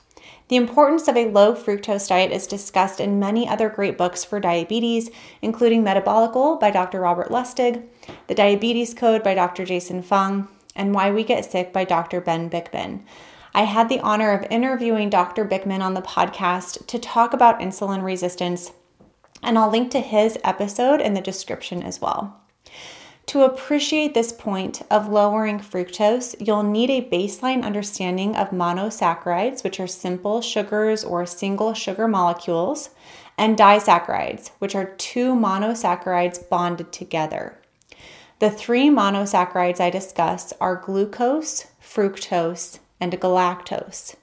The 0.48 0.56
importance 0.56 1.06
of 1.06 1.18
a 1.18 1.28
low 1.28 1.54
fructose 1.54 2.08
diet 2.08 2.32
is 2.32 2.46
discussed 2.46 2.98
in 2.98 3.18
many 3.18 3.46
other 3.46 3.68
great 3.68 3.98
books 3.98 4.24
for 4.24 4.40
diabetes, 4.40 5.10
including 5.42 5.84
Metabolical 5.84 6.58
by 6.58 6.70
Dr. 6.70 7.00
Robert 7.00 7.28
Lustig, 7.28 7.86
The 8.26 8.34
Diabetes 8.34 8.94
Code 8.94 9.22
by 9.22 9.34
Dr. 9.34 9.66
Jason 9.66 10.00
Fung, 10.00 10.48
and 10.74 10.94
Why 10.94 11.10
We 11.10 11.24
Get 11.24 11.44
Sick 11.44 11.74
by 11.74 11.84
Dr. 11.84 12.22
Ben 12.22 12.48
Bikman. 12.48 13.02
I 13.52 13.64
had 13.64 13.90
the 13.90 14.00
honor 14.00 14.32
of 14.32 14.50
interviewing 14.50 15.10
Dr. 15.10 15.44
Bikman 15.44 15.82
on 15.82 15.92
the 15.92 16.00
podcast 16.00 16.86
to 16.86 16.98
talk 16.98 17.34
about 17.34 17.60
insulin 17.60 18.02
resistance 18.02 18.72
and 19.42 19.58
I'll 19.58 19.70
link 19.70 19.90
to 19.92 20.00
his 20.00 20.38
episode 20.44 21.00
in 21.00 21.14
the 21.14 21.20
description 21.20 21.82
as 21.82 22.00
well. 22.00 22.40
To 23.26 23.44
appreciate 23.44 24.12
this 24.12 24.32
point 24.32 24.82
of 24.90 25.08
lowering 25.08 25.60
fructose, 25.60 26.34
you'll 26.44 26.64
need 26.64 26.90
a 26.90 27.08
baseline 27.08 27.62
understanding 27.62 28.34
of 28.34 28.50
monosaccharides, 28.50 29.62
which 29.62 29.78
are 29.78 29.86
simple 29.86 30.42
sugars 30.42 31.04
or 31.04 31.24
single 31.26 31.72
sugar 31.72 32.08
molecules, 32.08 32.90
and 33.38 33.56
disaccharides, 33.56 34.50
which 34.58 34.74
are 34.74 34.96
two 34.96 35.34
monosaccharides 35.34 36.48
bonded 36.48 36.92
together. 36.92 37.56
The 38.40 38.50
three 38.50 38.88
monosaccharides 38.88 39.80
I 39.80 39.90
discuss 39.90 40.52
are 40.60 40.74
glucose, 40.74 41.66
fructose, 41.80 42.80
and 43.00 43.12
galactose. 43.12 44.16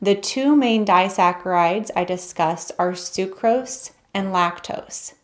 The 0.00 0.14
two 0.14 0.56
main 0.56 0.86
disaccharides 0.86 1.90
I 1.94 2.04
discuss 2.04 2.72
are 2.78 2.92
sucrose 2.92 3.90
and 4.14 4.28
lactose. 4.28 5.14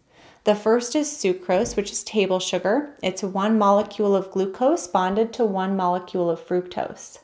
The 0.45 0.55
first 0.55 0.95
is 0.95 1.09
sucrose, 1.09 1.75
which 1.76 1.90
is 1.90 2.05
table 2.05 2.38
sugar. 2.38 2.95
It's 3.02 3.25
one 3.25 3.59
molecule 3.59 4.14
of 4.14 4.31
glucose 4.31 4.87
bonded 4.87 5.33
to 5.33 5.45
one 5.45 5.76
molecule 5.76 6.31
of 6.31 6.40
fructose. 6.40 7.19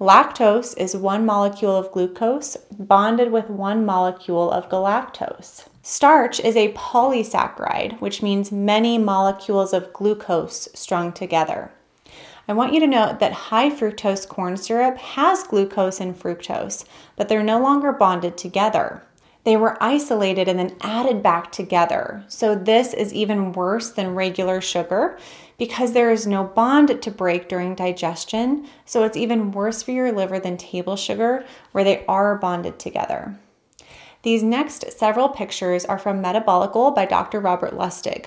Lactose 0.00 0.74
is 0.78 0.96
one 0.96 1.26
molecule 1.26 1.76
of 1.76 1.92
glucose 1.92 2.56
bonded 2.78 3.30
with 3.30 3.50
one 3.50 3.84
molecule 3.84 4.50
of 4.50 4.70
galactose. 4.70 5.66
Starch 5.82 6.40
is 6.40 6.56
a 6.56 6.72
polysaccharide, 6.72 8.00
which 8.00 8.22
means 8.22 8.50
many 8.50 8.96
molecules 8.96 9.74
of 9.74 9.92
glucose 9.92 10.66
strung 10.72 11.12
together. 11.12 11.70
I 12.48 12.54
want 12.54 12.72
you 12.72 12.80
to 12.80 12.86
note 12.86 13.20
that 13.20 13.32
high 13.32 13.68
fructose 13.68 14.26
corn 14.26 14.56
syrup 14.56 14.96
has 14.96 15.44
glucose 15.44 16.00
and 16.00 16.18
fructose, 16.18 16.86
but 17.16 17.28
they're 17.28 17.42
no 17.42 17.60
longer 17.60 17.92
bonded 17.92 18.38
together 18.38 19.02
they 19.44 19.56
were 19.56 19.82
isolated 19.82 20.48
and 20.48 20.58
then 20.58 20.76
added 20.80 21.22
back 21.22 21.52
together. 21.52 22.24
So, 22.28 22.54
this 22.54 22.94
is 22.94 23.12
even 23.12 23.52
worse 23.52 23.90
than 23.90 24.14
regular 24.14 24.60
sugar 24.60 25.18
because 25.58 25.92
there 25.92 26.10
is 26.10 26.26
no 26.26 26.44
bond 26.44 27.00
to 27.00 27.10
break 27.10 27.48
during 27.48 27.74
digestion. 27.74 28.66
So, 28.86 29.04
it's 29.04 29.16
even 29.16 29.52
worse 29.52 29.82
for 29.82 29.92
your 29.92 30.12
liver 30.12 30.40
than 30.40 30.56
table 30.56 30.96
sugar, 30.96 31.44
where 31.72 31.84
they 31.84 32.04
are 32.06 32.36
bonded 32.36 32.78
together. 32.78 33.38
These 34.22 34.42
next 34.42 34.90
several 34.92 35.28
pictures 35.28 35.84
are 35.84 35.98
from 35.98 36.22
Metabolical 36.22 36.94
by 36.94 37.04
Dr. 37.04 37.40
Robert 37.40 37.74
Lustig. 37.74 38.26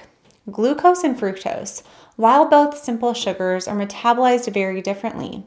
Glucose 0.50 1.04
and 1.04 1.20
fructose, 1.20 1.82
while 2.16 2.48
both 2.48 2.78
simple 2.78 3.16
sugars, 3.16 3.68
are 3.68 3.76
metabolized 3.76 4.54
very 4.54 4.82
differently. 4.82 5.44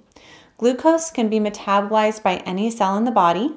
Glucose 0.58 1.10
can 1.10 1.30
be 1.30 1.38
metabolized 1.38 2.22
by 2.24 2.38
any 2.38 2.70
cell 2.70 2.96
in 2.96 3.04
the 3.04 3.10
body, 3.10 3.54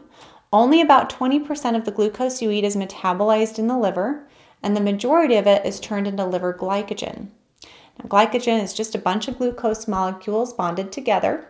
only 0.54 0.82
about 0.82 1.10
20% 1.10 1.76
of 1.76 1.84
the 1.84 1.92
glucose 1.92 2.42
you 2.42 2.52
eat 2.52 2.64
is 2.64 2.76
metabolized 2.76 3.58
in 3.58 3.68
the 3.68 3.78
liver, 3.78 4.28
and 4.62 4.78
the 4.78 4.82
majority 4.82 5.36
of 5.36 5.48
it 5.48 5.66
is 5.66 5.80
turned 5.80 6.08
into 6.08 6.24
liver 6.24 6.54
glycogen. 6.54 7.30
Now, 8.00 8.08
glycogen 8.08 8.62
is 8.62 8.74
just 8.74 8.94
a 8.94 9.00
bunch 9.00 9.28
of 9.28 9.40
glucose 9.40 9.88
molecules 9.88 10.54
bonded 10.54 10.92
together 10.92 11.48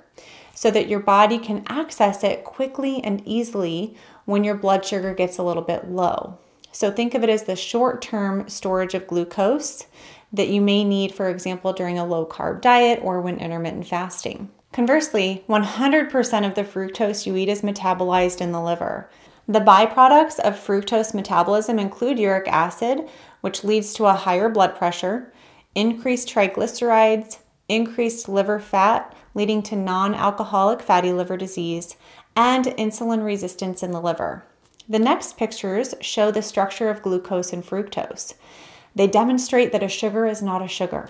so 0.56 0.72
that 0.72 0.88
your 0.88 1.02
body 1.02 1.38
can 1.38 1.64
access 1.68 2.24
it 2.24 2.46
quickly 2.46 3.04
and 3.04 3.22
easily 3.26 3.96
when 4.26 4.46
your 4.46 4.56
blood 4.56 4.86
sugar 4.86 5.14
gets 5.14 5.38
a 5.38 5.44
little 5.44 5.64
bit 5.64 5.90
low. 5.90 6.38
So 6.72 6.90
think 6.90 7.14
of 7.14 7.24
it 7.24 7.30
as 7.30 7.44
the 7.44 7.56
short 7.56 8.02
term 8.02 8.48
storage 8.48 8.94
of 8.94 9.08
glucose 9.08 9.86
that 10.32 10.48
you 10.48 10.62
may 10.62 10.84
need, 10.84 11.14
for 11.14 11.30
example, 11.30 11.74
during 11.74 12.00
a 12.00 12.06
low 12.06 12.26
carb 12.26 12.62
diet 12.62 13.00
or 13.04 13.22
when 13.22 13.38
intermittent 13.38 13.88
fasting. 13.88 14.50
Conversely, 14.74 15.46
100% 15.48 16.48
of 16.48 16.56
the 16.56 16.64
fructose 16.64 17.28
you 17.28 17.36
eat 17.36 17.48
is 17.48 17.62
metabolized 17.62 18.42
in 18.42 18.52
the 18.52 18.62
liver. 18.62 19.08
The 19.48 19.60
byproducts 19.60 20.40
of 20.40 20.56
fructose 20.56 21.14
metabolism 21.14 21.78
include 21.78 22.18
uric 22.18 22.48
acid, 22.48 23.08
which 23.42 23.64
leads 23.64 23.94
to 23.94 24.06
a 24.06 24.14
higher 24.14 24.50
blood 24.50 24.76
pressure, 24.76 25.32
increased 25.76 26.28
triglycerides, 26.28 27.38
increased 27.70 28.28
liver 28.28 28.60
fat, 28.60 29.16
leading 29.36 29.62
to 29.62 29.76
non 29.76 30.16
alcoholic 30.16 30.82
fatty 30.82 31.14
liver 31.14 31.38
disease, 31.38 31.96
and 32.36 32.66
insulin 32.66 33.24
resistance 33.24 33.84
in 33.84 33.92
the 33.92 34.02
liver. 34.02 34.44
The 34.90 34.98
next 34.98 35.38
pictures 35.38 35.94
show 36.02 36.32
the 36.32 36.42
structure 36.42 36.90
of 36.90 37.04
glucose 37.04 37.54
and 37.54 37.64
fructose. 37.64 38.34
They 38.96 39.06
demonstrate 39.06 39.72
that 39.72 39.84
a 39.84 39.88
sugar 39.88 40.26
is 40.26 40.42
not 40.42 40.64
a 40.64 40.68
sugar. 40.68 41.10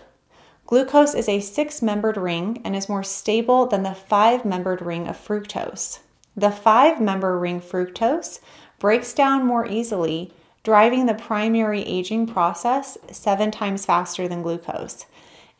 Glucose 0.65 1.13
is 1.13 1.27
a 1.27 1.39
six 1.39 1.81
membered 1.81 2.17
ring 2.17 2.61
and 2.63 2.75
is 2.75 2.87
more 2.87 3.03
stable 3.03 3.65
than 3.65 3.83
the 3.83 3.93
five 3.93 4.45
membered 4.45 4.81
ring 4.81 5.07
of 5.07 5.17
fructose. 5.17 5.99
The 6.35 6.51
five 6.51 7.01
member 7.01 7.37
ring 7.37 7.59
fructose 7.59 8.39
breaks 8.79 9.13
down 9.13 9.45
more 9.45 9.67
easily, 9.67 10.33
driving 10.63 11.05
the 11.05 11.13
primary 11.13 11.81
aging 11.81 12.27
process 12.27 12.97
seven 13.11 13.51
times 13.51 13.85
faster 13.85 14.27
than 14.27 14.41
glucose. 14.41 15.05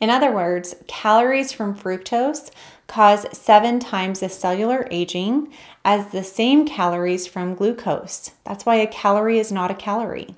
In 0.00 0.10
other 0.10 0.32
words, 0.32 0.74
calories 0.86 1.52
from 1.52 1.74
fructose 1.76 2.50
cause 2.86 3.26
seven 3.32 3.78
times 3.78 4.20
the 4.20 4.28
cellular 4.28 4.88
aging 4.90 5.52
as 5.84 6.08
the 6.08 6.24
same 6.24 6.66
calories 6.66 7.26
from 7.26 7.54
glucose. 7.54 8.30
That's 8.44 8.66
why 8.66 8.76
a 8.76 8.86
calorie 8.86 9.38
is 9.38 9.52
not 9.52 9.70
a 9.70 9.74
calorie. 9.74 10.34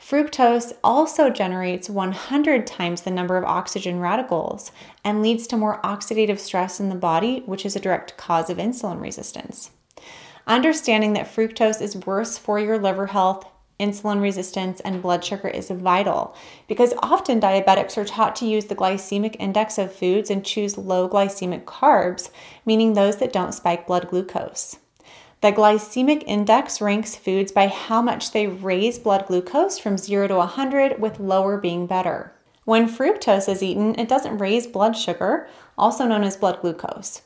Fructose 0.00 0.72
also 0.84 1.30
generates 1.30 1.90
100 1.90 2.66
times 2.66 3.00
the 3.00 3.10
number 3.10 3.36
of 3.36 3.44
oxygen 3.44 3.98
radicals 3.98 4.70
and 5.02 5.22
leads 5.22 5.46
to 5.48 5.56
more 5.56 5.80
oxidative 5.82 6.38
stress 6.38 6.78
in 6.78 6.90
the 6.90 6.94
body, 6.94 7.42
which 7.46 7.66
is 7.66 7.74
a 7.74 7.80
direct 7.80 8.16
cause 8.16 8.50
of 8.50 8.58
insulin 8.58 9.00
resistance. 9.00 9.70
Understanding 10.46 11.14
that 11.14 11.26
fructose 11.26 11.80
is 11.80 11.96
worse 12.06 12.38
for 12.38 12.58
your 12.60 12.78
liver 12.78 13.08
health, 13.08 13.46
insulin 13.80 14.22
resistance, 14.22 14.80
and 14.80 15.02
blood 15.02 15.24
sugar 15.24 15.48
is 15.48 15.70
vital 15.70 16.36
because 16.68 16.94
often 17.02 17.40
diabetics 17.40 17.96
are 17.96 18.04
taught 18.04 18.36
to 18.36 18.46
use 18.46 18.66
the 18.66 18.76
glycemic 18.76 19.34
index 19.40 19.76
of 19.76 19.92
foods 19.92 20.30
and 20.30 20.44
choose 20.44 20.78
low 20.78 21.08
glycemic 21.08 21.64
carbs, 21.64 22.30
meaning 22.64 22.92
those 22.92 23.16
that 23.16 23.32
don't 23.32 23.52
spike 23.52 23.86
blood 23.86 24.08
glucose. 24.08 24.76
The 25.46 25.52
glycemic 25.52 26.24
index 26.26 26.80
ranks 26.80 27.14
foods 27.14 27.52
by 27.52 27.68
how 27.68 28.02
much 28.02 28.32
they 28.32 28.48
raise 28.48 28.98
blood 28.98 29.26
glucose 29.28 29.78
from 29.78 29.96
0 29.96 30.26
to 30.26 30.34
100, 30.34 31.00
with 31.00 31.20
lower 31.20 31.56
being 31.56 31.86
better. 31.86 32.32
When 32.64 32.88
fructose 32.88 33.48
is 33.48 33.62
eaten, 33.62 33.94
it 33.96 34.08
doesn't 34.08 34.38
raise 34.38 34.66
blood 34.66 34.96
sugar, 34.96 35.46
also 35.78 36.04
known 36.04 36.24
as 36.24 36.36
blood 36.36 36.62
glucose. 36.62 37.22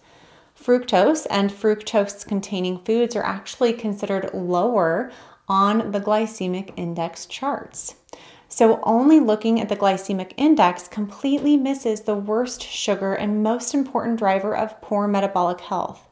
Fructose 0.55 1.27
and 1.31 1.50
fructose 1.50 2.27
containing 2.27 2.81
foods 2.81 3.17
are 3.17 3.23
actually 3.23 3.73
considered 3.73 4.35
lower 4.35 5.11
on 5.49 5.91
the 5.91 6.00
glycemic 6.00 6.75
index 6.77 7.25
charts. 7.25 7.95
So, 8.50 8.81
only 8.83 9.19
looking 9.19 9.62
at 9.62 9.71
the 9.71 9.77
glycemic 9.77 10.33
index 10.37 10.89
completely 10.89 11.57
misses 11.57 12.03
the 12.03 12.17
worst 12.17 12.62
sugar 12.62 13.15
and 13.15 13.43
most 13.43 13.73
important 13.73 14.19
driver 14.19 14.55
of 14.55 14.79
poor 14.83 15.09
metabolic 15.09 15.62
health 15.62 16.07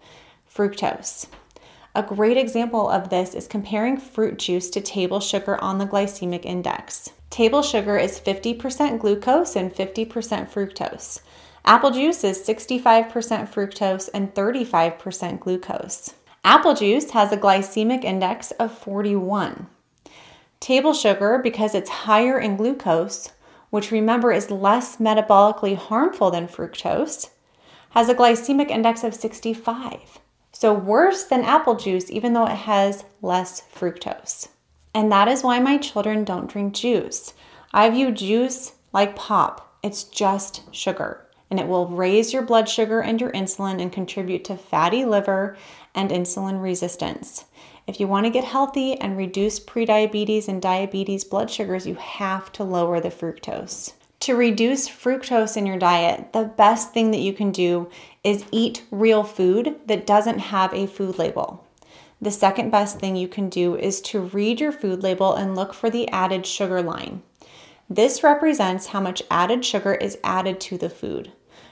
fructose. 0.51 1.27
A 1.95 2.03
great 2.03 2.37
example 2.37 2.89
of 2.89 3.09
this 3.09 3.35
is 3.35 3.47
comparing 3.47 3.97
fruit 3.97 4.39
juice 4.39 4.71
to 4.71 4.81
table 4.81 5.21
sugar 5.21 5.63
on 5.63 5.79
the 5.79 5.87
glycemic 5.87 6.45
index. 6.45 7.11
Table 7.31 7.63
sugar 7.63 7.97
is 7.97 8.21
50% 8.21 9.01
glucose 9.01 9.57
and 9.57 9.75
50% 9.75 10.07
fructose. 10.51 11.21
Apple 11.65 11.91
juice 11.91 12.25
is 12.25 12.47
65% 12.47 13.11
fructose 13.53 14.09
and 14.15 14.35
35% 14.35 15.41
glucose. 15.41 16.15
Apple 16.45 16.75
juice 16.75 17.11
has 17.11 17.33
a 17.33 17.37
glycemic 17.37 18.05
index 18.05 18.53
of 18.53 18.73
41. 18.73 19.67
Table 20.61 20.93
sugar, 20.93 21.41
because 21.43 21.75
it's 21.75 21.91
higher 21.91 22.39
in 22.39 22.57
glucose, 22.57 23.31
which 23.71 23.91
remember 23.91 24.33
is 24.33 24.51
less 24.51 24.97
metabolically 24.97 25.77
harmful 25.77 26.31
than 26.31 26.49
fructose, 26.49 27.31
has 27.91 28.09
a 28.09 28.15
glycemic 28.15 28.71
index 28.71 29.05
of 29.05 29.15
65. 29.15 30.21
So, 30.61 30.73
worse 30.75 31.23
than 31.23 31.45
apple 31.45 31.77
juice, 31.77 32.11
even 32.11 32.33
though 32.33 32.47
it 32.47 32.57
has 32.57 33.05
less 33.23 33.63
fructose. 33.73 34.49
And 34.93 35.13
that 35.13 35.29
is 35.29 35.45
why 35.45 35.61
my 35.61 35.79
children 35.79 36.25
don't 36.25 36.51
drink 36.51 36.75
juice. 36.75 37.33
I 37.73 37.89
view 37.91 38.11
juice 38.11 38.73
like 38.93 39.15
pop, 39.15 39.79
it's 39.85 40.03
just 40.03 40.63
sugar, 40.75 41.25
and 41.49 41.61
it 41.61 41.69
will 41.69 41.87
raise 41.87 42.33
your 42.33 42.43
blood 42.43 42.69
sugar 42.69 43.01
and 43.01 43.21
your 43.21 43.31
insulin 43.31 43.81
and 43.81 43.93
contribute 43.93 44.45
to 44.47 44.57
fatty 44.57 45.05
liver 45.05 45.57
and 45.95 46.11
insulin 46.11 46.61
resistance. 46.61 47.45
If 47.87 48.01
you 48.01 48.09
want 48.09 48.27
to 48.27 48.31
get 48.31 48.43
healthy 48.43 49.01
and 49.01 49.17
reduce 49.17 49.61
prediabetes 49.61 50.49
and 50.49 50.61
diabetes 50.61 51.23
blood 51.23 51.53
sugars, 51.53 51.87
you 51.87 51.95
have 51.95 52.51
to 52.55 52.65
lower 52.65 52.99
the 52.99 53.11
fructose. 53.11 53.93
To 54.21 54.35
reduce 54.35 54.89
fructose 54.89 55.57
in 55.57 55.65
your 55.65 55.79
diet, 55.79 56.33
the 56.33 56.45
best 56.45 56.93
thing 56.93 57.13
that 57.13 57.21
you 57.21 57.33
can 57.33 57.53
do 57.53 57.89
is 58.25 58.45
eat 58.51 58.85
real 58.91 59.23
food 59.23 59.77
that 59.87 60.07
doesn't 60.07 60.41
have 60.41 60.75
a 60.75 60.89
food 60.89 61.19
label. 61.19 61.65
The 62.21 62.33
second 62.33 62.71
best 62.71 62.99
thing 62.99 63.15
you 63.15 63.29
can 63.29 63.49
do 63.49 63.77
is 63.77 64.01
to 64.03 64.21
read 64.21 64.61
your 64.61 64.73
food 64.73 65.05
label 65.05 65.35
and 65.35 65.55
look 65.55 65.73
for 65.73 65.89
the 65.89 66.09
added 66.09 66.47
sugar 66.47 66.83
line. 66.83 67.23
This 67.89 68.25
represents 68.25 68.89
how 68.89 69.01
much 69.01 69.23
added 69.31 69.65
sugar 69.65 69.95
is 69.95 70.19
added 70.25 70.61
to 70.63 70.77
the 70.77 70.91
food. 70.91 71.31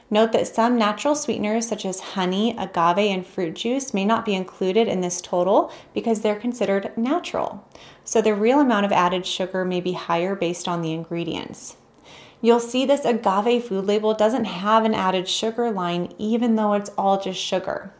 Note 0.08 0.30
that 0.30 0.46
some 0.46 0.78
natural 0.78 1.16
sweeteners, 1.16 1.66
such 1.66 1.84
as 1.84 1.98
honey, 1.98 2.56
agave, 2.56 3.10
and 3.10 3.26
fruit 3.26 3.54
juice, 3.54 3.92
may 3.92 4.04
not 4.04 4.24
be 4.24 4.36
included 4.36 4.86
in 4.86 5.00
this 5.00 5.20
total 5.20 5.72
because 5.92 6.20
they're 6.20 6.36
considered 6.36 6.96
natural. 6.96 7.68
So 8.04 8.22
the 8.22 8.36
real 8.36 8.60
amount 8.60 8.86
of 8.86 8.92
added 8.92 9.26
sugar 9.26 9.64
may 9.64 9.80
be 9.80 9.92
higher 9.92 10.37
based 10.37 10.68
on 10.68 10.80
the 10.80 10.92
ingredients. 10.92 11.76
You'll 12.46 12.61
see 12.61 12.87
this 12.87 13.04
agave 13.04 13.64
food 13.64 13.87
label 13.87 14.14
doesn't 14.14 14.44
have 14.44 14.85
an 14.85 14.94
added 14.94 15.28
sugar 15.28 15.68
line, 15.72 16.14
even 16.16 16.54
though 16.54 16.74
it's 16.74 16.92
all 16.96 17.20
just 17.20 17.40
sugar. 17.40 17.92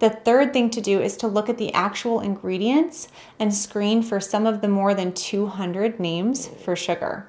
The 0.00 0.10
third 0.10 0.52
thing 0.52 0.70
to 0.70 0.80
do 0.80 1.00
is 1.00 1.16
to 1.18 1.28
look 1.28 1.48
at 1.48 1.56
the 1.56 1.72
actual 1.72 2.18
ingredients 2.18 3.06
and 3.38 3.54
screen 3.54 4.02
for 4.02 4.18
some 4.18 4.44
of 4.44 4.60
the 4.60 4.66
more 4.66 4.92
than 4.92 5.12
200 5.12 6.00
names 6.00 6.48
for 6.48 6.74
sugar. 6.74 7.28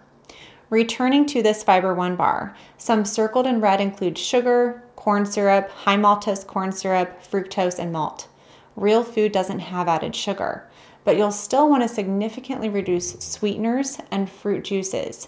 Returning 0.72 1.28
to 1.28 1.44
this 1.44 1.62
Fiber 1.62 1.94
One 1.94 2.16
bar, 2.16 2.58
some 2.76 3.06
circled 3.06 3.46
in 3.46 3.62
red 3.62 3.80
include 3.80 4.18
sugar, 4.18 4.82
corn 4.96 5.28
syrup, 5.28 5.70
high 5.70 5.98
maltose 5.98 6.48
corn 6.48 6.72
syrup, 6.72 7.22
fructose, 7.22 7.78
and 7.78 7.94
malt. 7.94 8.28
Real 8.76 9.04
food 9.04 9.32
doesn't 9.32 9.60
have 9.60 9.88
added 9.88 10.16
sugar, 10.16 10.68
but 11.04 11.18
you'll 11.18 11.32
still 11.32 11.70
want 11.70 11.84
to 11.84 11.88
significantly 11.88 12.68
reduce 12.68 13.12
sweeteners 13.20 14.00
and 14.10 14.28
fruit 14.28 14.64
juices. 14.64 15.28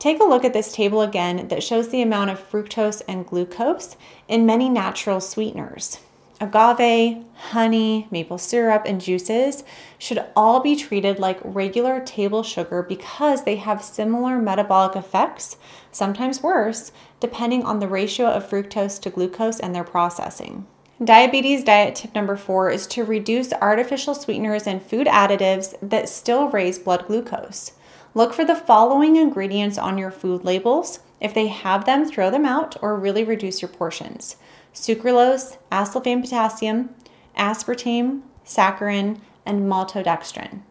Take 0.00 0.18
a 0.18 0.24
look 0.24 0.46
at 0.46 0.54
this 0.54 0.72
table 0.72 1.02
again 1.02 1.48
that 1.48 1.62
shows 1.62 1.90
the 1.90 2.00
amount 2.00 2.30
of 2.30 2.50
fructose 2.50 3.02
and 3.06 3.26
glucose 3.26 3.96
in 4.28 4.46
many 4.46 4.70
natural 4.70 5.20
sweeteners. 5.20 5.98
Agave, 6.40 7.22
honey, 7.34 8.08
maple 8.10 8.38
syrup, 8.38 8.84
and 8.86 8.98
juices 8.98 9.62
should 9.98 10.24
all 10.34 10.60
be 10.60 10.74
treated 10.74 11.18
like 11.18 11.38
regular 11.44 12.00
table 12.00 12.42
sugar 12.42 12.82
because 12.82 13.44
they 13.44 13.56
have 13.56 13.84
similar 13.84 14.38
metabolic 14.38 14.96
effects, 14.96 15.58
sometimes 15.92 16.42
worse, 16.42 16.92
depending 17.20 17.62
on 17.64 17.78
the 17.78 17.86
ratio 17.86 18.26
of 18.26 18.48
fructose 18.48 18.98
to 19.02 19.10
glucose 19.10 19.60
and 19.60 19.74
their 19.74 19.84
processing. 19.84 20.66
Diabetes 21.04 21.62
diet 21.62 21.94
tip 21.94 22.14
number 22.14 22.38
four 22.38 22.70
is 22.70 22.86
to 22.86 23.04
reduce 23.04 23.52
artificial 23.52 24.14
sweeteners 24.14 24.66
and 24.66 24.82
food 24.82 25.06
additives 25.06 25.74
that 25.82 26.08
still 26.08 26.48
raise 26.48 26.78
blood 26.78 27.06
glucose. 27.06 27.72
Look 28.12 28.34
for 28.34 28.44
the 28.44 28.56
following 28.56 29.14
ingredients 29.14 29.78
on 29.78 29.96
your 29.96 30.10
food 30.10 30.44
labels. 30.44 30.98
If 31.20 31.32
they 31.32 31.46
have 31.46 31.84
them, 31.84 32.04
throw 32.04 32.28
them 32.28 32.44
out 32.44 32.76
or 32.82 32.96
really 32.96 33.22
reduce 33.22 33.62
your 33.62 33.68
portions 33.68 34.36
sucralose, 34.72 35.58
acesulfame 35.72 36.22
potassium, 36.22 36.90
aspartame, 37.36 38.22
saccharin, 38.44 39.20
and 39.44 39.62
maltodextrin. 39.62 40.62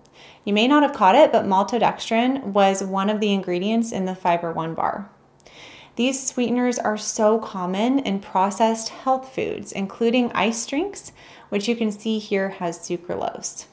You 0.46 0.54
may 0.54 0.68
not 0.68 0.84
have 0.84 0.94
caught 0.94 1.16
it, 1.16 1.32
but 1.32 1.46
maltodextrin 1.46 2.44
was 2.44 2.84
one 2.84 3.10
of 3.10 3.20
the 3.20 3.34
ingredients 3.34 3.92
in 3.92 4.06
the 4.06 4.16
Fiber 4.16 4.52
One 4.54 4.74
bar. 4.74 5.10
These 5.96 6.26
sweeteners 6.26 6.80
are 6.80 6.98
so 6.98 7.40
common 7.40 8.00
in 8.00 8.22
processed 8.22 8.90
health 8.90 9.34
foods, 9.34 9.74
including 9.74 10.32
ice 10.34 10.66
drinks, 10.66 11.12
which 11.50 11.68
you 11.68 11.76
can 11.76 11.92
see 11.92 12.20
here 12.20 12.50
has 12.50 12.80
sucralose. 12.80 13.66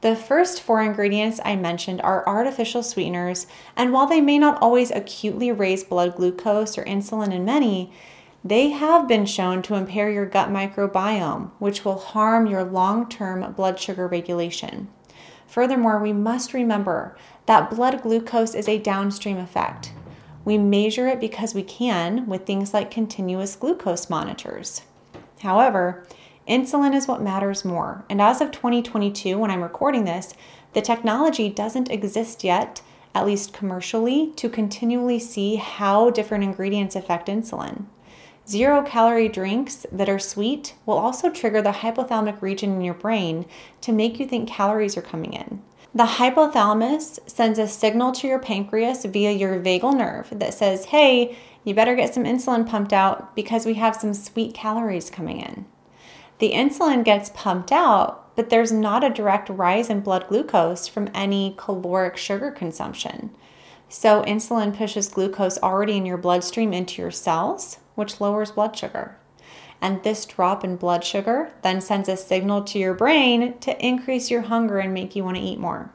The 0.00 0.16
first 0.16 0.62
four 0.62 0.80
ingredients 0.80 1.40
I 1.44 1.56
mentioned 1.56 2.00
are 2.00 2.26
artificial 2.26 2.82
sweeteners, 2.82 3.46
and 3.76 3.92
while 3.92 4.06
they 4.06 4.22
may 4.22 4.38
not 4.38 4.60
always 4.62 4.90
acutely 4.90 5.52
raise 5.52 5.84
blood 5.84 6.16
glucose 6.16 6.78
or 6.78 6.84
insulin 6.84 7.32
in 7.32 7.44
many, 7.44 7.92
they 8.42 8.70
have 8.70 9.06
been 9.06 9.26
shown 9.26 9.60
to 9.62 9.74
impair 9.74 10.10
your 10.10 10.24
gut 10.24 10.48
microbiome, 10.48 11.50
which 11.58 11.84
will 11.84 11.98
harm 11.98 12.46
your 12.46 12.64
long 12.64 13.08
term 13.10 13.52
blood 13.52 13.78
sugar 13.78 14.06
regulation. 14.06 14.88
Furthermore, 15.46 15.98
we 15.98 16.14
must 16.14 16.54
remember 16.54 17.16
that 17.44 17.70
blood 17.70 18.02
glucose 18.02 18.54
is 18.54 18.68
a 18.68 18.78
downstream 18.78 19.36
effect. 19.36 19.92
We 20.46 20.56
measure 20.56 21.08
it 21.08 21.20
because 21.20 21.54
we 21.54 21.62
can 21.62 22.26
with 22.26 22.46
things 22.46 22.72
like 22.72 22.90
continuous 22.90 23.56
glucose 23.56 24.08
monitors. 24.08 24.82
However, 25.40 26.06
Insulin 26.50 26.96
is 26.96 27.06
what 27.06 27.22
matters 27.22 27.64
more. 27.64 28.04
And 28.10 28.20
as 28.20 28.40
of 28.40 28.50
2022, 28.50 29.38
when 29.38 29.52
I'm 29.52 29.62
recording 29.62 30.04
this, 30.04 30.34
the 30.72 30.80
technology 30.80 31.48
doesn't 31.48 31.92
exist 31.92 32.42
yet, 32.42 32.82
at 33.14 33.24
least 33.24 33.52
commercially, 33.52 34.32
to 34.34 34.48
continually 34.48 35.20
see 35.20 35.56
how 35.56 36.10
different 36.10 36.42
ingredients 36.42 36.96
affect 36.96 37.28
insulin. 37.28 37.84
Zero 38.48 38.82
calorie 38.82 39.28
drinks 39.28 39.86
that 39.92 40.08
are 40.08 40.18
sweet 40.18 40.74
will 40.86 40.98
also 40.98 41.30
trigger 41.30 41.62
the 41.62 41.70
hypothalamic 41.70 42.42
region 42.42 42.72
in 42.72 42.80
your 42.80 42.94
brain 42.94 43.46
to 43.82 43.92
make 43.92 44.18
you 44.18 44.26
think 44.26 44.48
calories 44.48 44.96
are 44.96 45.02
coming 45.02 45.34
in. 45.34 45.62
The 45.94 46.04
hypothalamus 46.04 47.30
sends 47.30 47.60
a 47.60 47.68
signal 47.68 48.10
to 48.12 48.26
your 48.26 48.40
pancreas 48.40 49.04
via 49.04 49.30
your 49.30 49.60
vagal 49.60 49.96
nerve 49.96 50.28
that 50.32 50.54
says, 50.54 50.86
hey, 50.86 51.38
you 51.62 51.74
better 51.74 51.94
get 51.94 52.12
some 52.12 52.24
insulin 52.24 52.68
pumped 52.68 52.92
out 52.92 53.36
because 53.36 53.66
we 53.66 53.74
have 53.74 53.94
some 53.94 54.14
sweet 54.14 54.52
calories 54.52 55.10
coming 55.10 55.40
in 55.40 55.66
the 56.40 56.52
insulin 56.52 57.04
gets 57.04 57.30
pumped 57.34 57.70
out, 57.70 58.34
but 58.34 58.48
there's 58.48 58.72
not 58.72 59.04
a 59.04 59.10
direct 59.10 59.50
rise 59.50 59.90
in 59.90 60.00
blood 60.00 60.26
glucose 60.28 60.88
from 60.88 61.10
any 61.14 61.54
caloric 61.58 62.16
sugar 62.16 62.50
consumption. 62.50 63.30
So, 63.90 64.22
insulin 64.22 64.74
pushes 64.74 65.08
glucose 65.08 65.58
already 65.58 65.96
in 65.96 66.06
your 66.06 66.16
bloodstream 66.16 66.72
into 66.72 67.02
your 67.02 67.10
cells, 67.10 67.78
which 67.94 68.20
lowers 68.20 68.52
blood 68.52 68.76
sugar. 68.76 69.16
And 69.82 70.02
this 70.02 70.24
drop 70.24 70.64
in 70.64 70.76
blood 70.76 71.04
sugar 71.04 71.52
then 71.62 71.80
sends 71.80 72.08
a 72.08 72.16
signal 72.16 72.62
to 72.64 72.78
your 72.78 72.94
brain 72.94 73.58
to 73.58 73.86
increase 73.86 74.30
your 74.30 74.42
hunger 74.42 74.78
and 74.78 74.94
make 74.94 75.14
you 75.14 75.24
want 75.24 75.36
to 75.36 75.42
eat 75.42 75.58
more. 75.58 75.90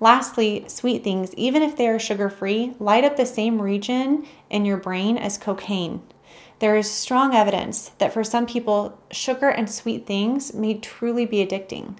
Lastly, 0.00 0.64
sweet 0.66 1.04
things, 1.04 1.32
even 1.36 1.62
if 1.62 1.76
they 1.76 1.86
are 1.86 1.98
sugar 1.98 2.28
free, 2.28 2.74
light 2.80 3.04
up 3.04 3.16
the 3.16 3.26
same 3.26 3.62
region 3.62 4.26
in 4.50 4.64
your 4.64 4.76
brain 4.76 5.16
as 5.16 5.38
cocaine. 5.38 6.02
There 6.62 6.76
is 6.76 6.88
strong 6.88 7.34
evidence 7.34 7.88
that 7.98 8.12
for 8.12 8.22
some 8.22 8.46
people, 8.46 8.96
sugar 9.10 9.48
and 9.48 9.68
sweet 9.68 10.06
things 10.06 10.54
may 10.54 10.74
truly 10.74 11.26
be 11.26 11.44
addicting. 11.44 11.96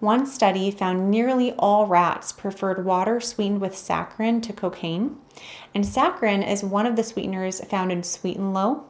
One 0.00 0.24
study 0.24 0.70
found 0.70 1.10
nearly 1.10 1.52
all 1.58 1.86
rats 1.86 2.32
preferred 2.32 2.86
water 2.86 3.20
sweetened 3.20 3.60
with 3.60 3.74
saccharin 3.74 4.42
to 4.44 4.54
cocaine, 4.54 5.18
and 5.74 5.84
saccharin 5.84 6.42
is 6.42 6.64
one 6.64 6.86
of 6.86 6.96
the 6.96 7.04
sweeteners 7.04 7.62
found 7.66 7.92
in 7.92 8.02
Sweet 8.02 8.38
and 8.38 8.54
Low. 8.54 8.84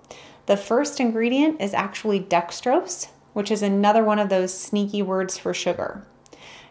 The 0.46 0.56
first 0.56 1.00
ingredient 1.00 1.60
is 1.60 1.74
actually 1.74 2.20
dextrose, 2.20 3.08
which 3.32 3.50
is 3.50 3.60
another 3.60 4.04
one 4.04 4.20
of 4.20 4.28
those 4.28 4.56
sneaky 4.56 5.02
words 5.02 5.36
for 5.36 5.52
sugar. 5.52 6.06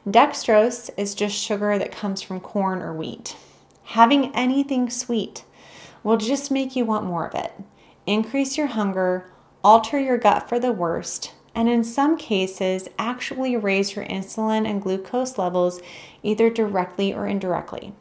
Dextrose 0.09 0.89
is 0.95 1.15
just 1.15 1.35
sugar 1.35 1.77
that 1.77 1.91
comes 1.91 2.21
from 2.21 2.39
corn 2.39 2.81
or 2.81 2.93
wheat. 2.93 3.35
Having 3.83 4.33
anything 4.33 4.89
sweet 4.89 5.43
will 6.01 6.15
just 6.15 6.49
make 6.49 6.77
you 6.77 6.85
want 6.85 7.05
more 7.05 7.27
of 7.27 7.35
it, 7.35 7.51
increase 8.07 8.57
your 8.57 8.67
hunger, 8.67 9.29
alter 9.63 9.99
your 9.99 10.17
gut 10.17 10.49
for 10.49 10.59
the 10.59 10.71
worst, 10.71 11.33
and 11.53 11.67
in 11.67 11.83
some 11.83 12.17
cases, 12.17 12.87
actually 12.97 13.57
raise 13.57 13.95
your 13.95 14.05
insulin 14.05 14.67
and 14.67 14.81
glucose 14.81 15.37
levels 15.37 15.81
either 16.23 16.49
directly 16.49 17.13
or 17.13 17.27
indirectly. 17.27 17.93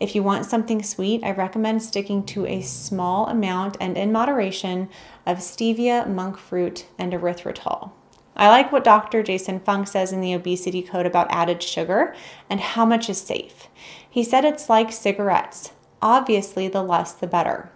If 0.00 0.14
you 0.14 0.22
want 0.22 0.46
something 0.46 0.82
sweet, 0.82 1.22
I 1.22 1.32
recommend 1.32 1.82
sticking 1.82 2.24
to 2.26 2.46
a 2.46 2.62
small 2.62 3.26
amount 3.26 3.76
and 3.80 3.96
in 3.96 4.10
moderation 4.10 4.88
of 5.26 5.38
stevia, 5.38 6.08
monk 6.08 6.38
fruit, 6.38 6.86
and 6.98 7.12
erythritol. 7.12 7.92
I 8.34 8.48
like 8.48 8.72
what 8.72 8.84
Dr. 8.84 9.22
Jason 9.22 9.60
Fung 9.60 9.84
says 9.84 10.12
in 10.12 10.20
the 10.20 10.32
obesity 10.32 10.80
code 10.80 11.04
about 11.04 11.30
added 11.30 11.62
sugar 11.62 12.14
and 12.48 12.60
how 12.60 12.86
much 12.86 13.10
is 13.10 13.20
safe. 13.20 13.68
He 14.08 14.24
said 14.24 14.44
it's 14.44 14.70
like 14.70 14.92
cigarettes. 14.92 15.72
Obviously, 16.00 16.68
the 16.68 16.82
less 16.82 17.12
the 17.12 17.26
better. 17.26 17.71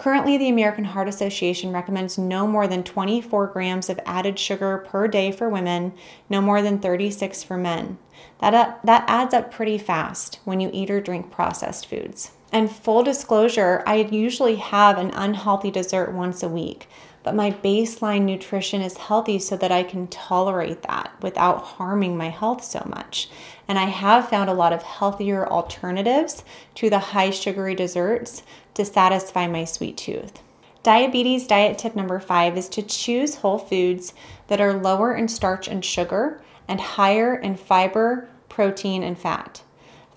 Currently, 0.00 0.38
the 0.38 0.48
American 0.48 0.86
Heart 0.86 1.08
Association 1.08 1.72
recommends 1.74 2.16
no 2.16 2.46
more 2.46 2.66
than 2.66 2.82
24 2.82 3.48
grams 3.48 3.90
of 3.90 4.00
added 4.06 4.38
sugar 4.38 4.78
per 4.78 5.06
day 5.06 5.30
for 5.30 5.50
women, 5.50 5.92
no 6.30 6.40
more 6.40 6.62
than 6.62 6.78
36 6.78 7.42
for 7.42 7.58
men. 7.58 7.98
That, 8.38 8.54
uh, 8.54 8.74
that 8.82 9.04
adds 9.06 9.34
up 9.34 9.52
pretty 9.52 9.76
fast 9.76 10.40
when 10.44 10.58
you 10.58 10.70
eat 10.72 10.90
or 10.90 11.02
drink 11.02 11.30
processed 11.30 11.84
foods. 11.84 12.30
And 12.50 12.70
full 12.70 13.02
disclosure, 13.02 13.82
I 13.86 13.96
usually 13.96 14.56
have 14.56 14.96
an 14.96 15.10
unhealthy 15.10 15.70
dessert 15.70 16.14
once 16.14 16.42
a 16.42 16.48
week 16.48 16.88
but 17.22 17.34
my 17.34 17.50
baseline 17.50 18.22
nutrition 18.22 18.80
is 18.80 18.96
healthy 18.96 19.38
so 19.38 19.56
that 19.56 19.70
I 19.70 19.82
can 19.82 20.06
tolerate 20.08 20.82
that 20.82 21.12
without 21.20 21.62
harming 21.62 22.16
my 22.16 22.30
health 22.30 22.64
so 22.64 22.82
much. 22.88 23.28
And 23.70 23.78
I 23.78 23.84
have 23.84 24.28
found 24.28 24.50
a 24.50 24.52
lot 24.52 24.72
of 24.72 24.82
healthier 24.82 25.46
alternatives 25.46 26.42
to 26.74 26.90
the 26.90 26.98
high 26.98 27.30
sugary 27.30 27.76
desserts 27.76 28.42
to 28.74 28.84
satisfy 28.84 29.46
my 29.46 29.64
sweet 29.64 29.96
tooth. 29.96 30.40
Diabetes 30.82 31.46
diet 31.46 31.78
tip 31.78 31.94
number 31.94 32.18
five 32.18 32.58
is 32.58 32.68
to 32.70 32.82
choose 32.82 33.36
whole 33.36 33.58
foods 33.58 34.12
that 34.48 34.60
are 34.60 34.72
lower 34.72 35.14
in 35.14 35.28
starch 35.28 35.68
and 35.68 35.84
sugar 35.84 36.42
and 36.66 36.80
higher 36.80 37.36
in 37.36 37.54
fiber, 37.54 38.28
protein, 38.48 39.04
and 39.04 39.16
fat. 39.16 39.62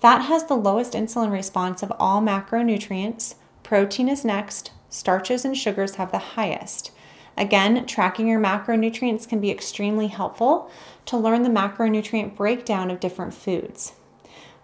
Fat 0.00 0.22
has 0.22 0.46
the 0.46 0.56
lowest 0.56 0.94
insulin 0.94 1.30
response 1.30 1.80
of 1.80 1.92
all 2.00 2.20
macronutrients, 2.20 3.36
protein 3.62 4.08
is 4.08 4.24
next, 4.24 4.72
starches 4.88 5.44
and 5.44 5.56
sugars 5.56 5.94
have 5.94 6.10
the 6.10 6.18
highest. 6.18 6.90
Again, 7.36 7.86
tracking 7.86 8.28
your 8.28 8.40
macronutrients 8.40 9.28
can 9.28 9.40
be 9.40 9.50
extremely 9.50 10.06
helpful 10.06 10.70
to 11.06 11.16
learn 11.16 11.42
the 11.42 11.48
macronutrient 11.48 12.36
breakdown 12.36 12.90
of 12.90 13.00
different 13.00 13.34
foods. 13.34 13.94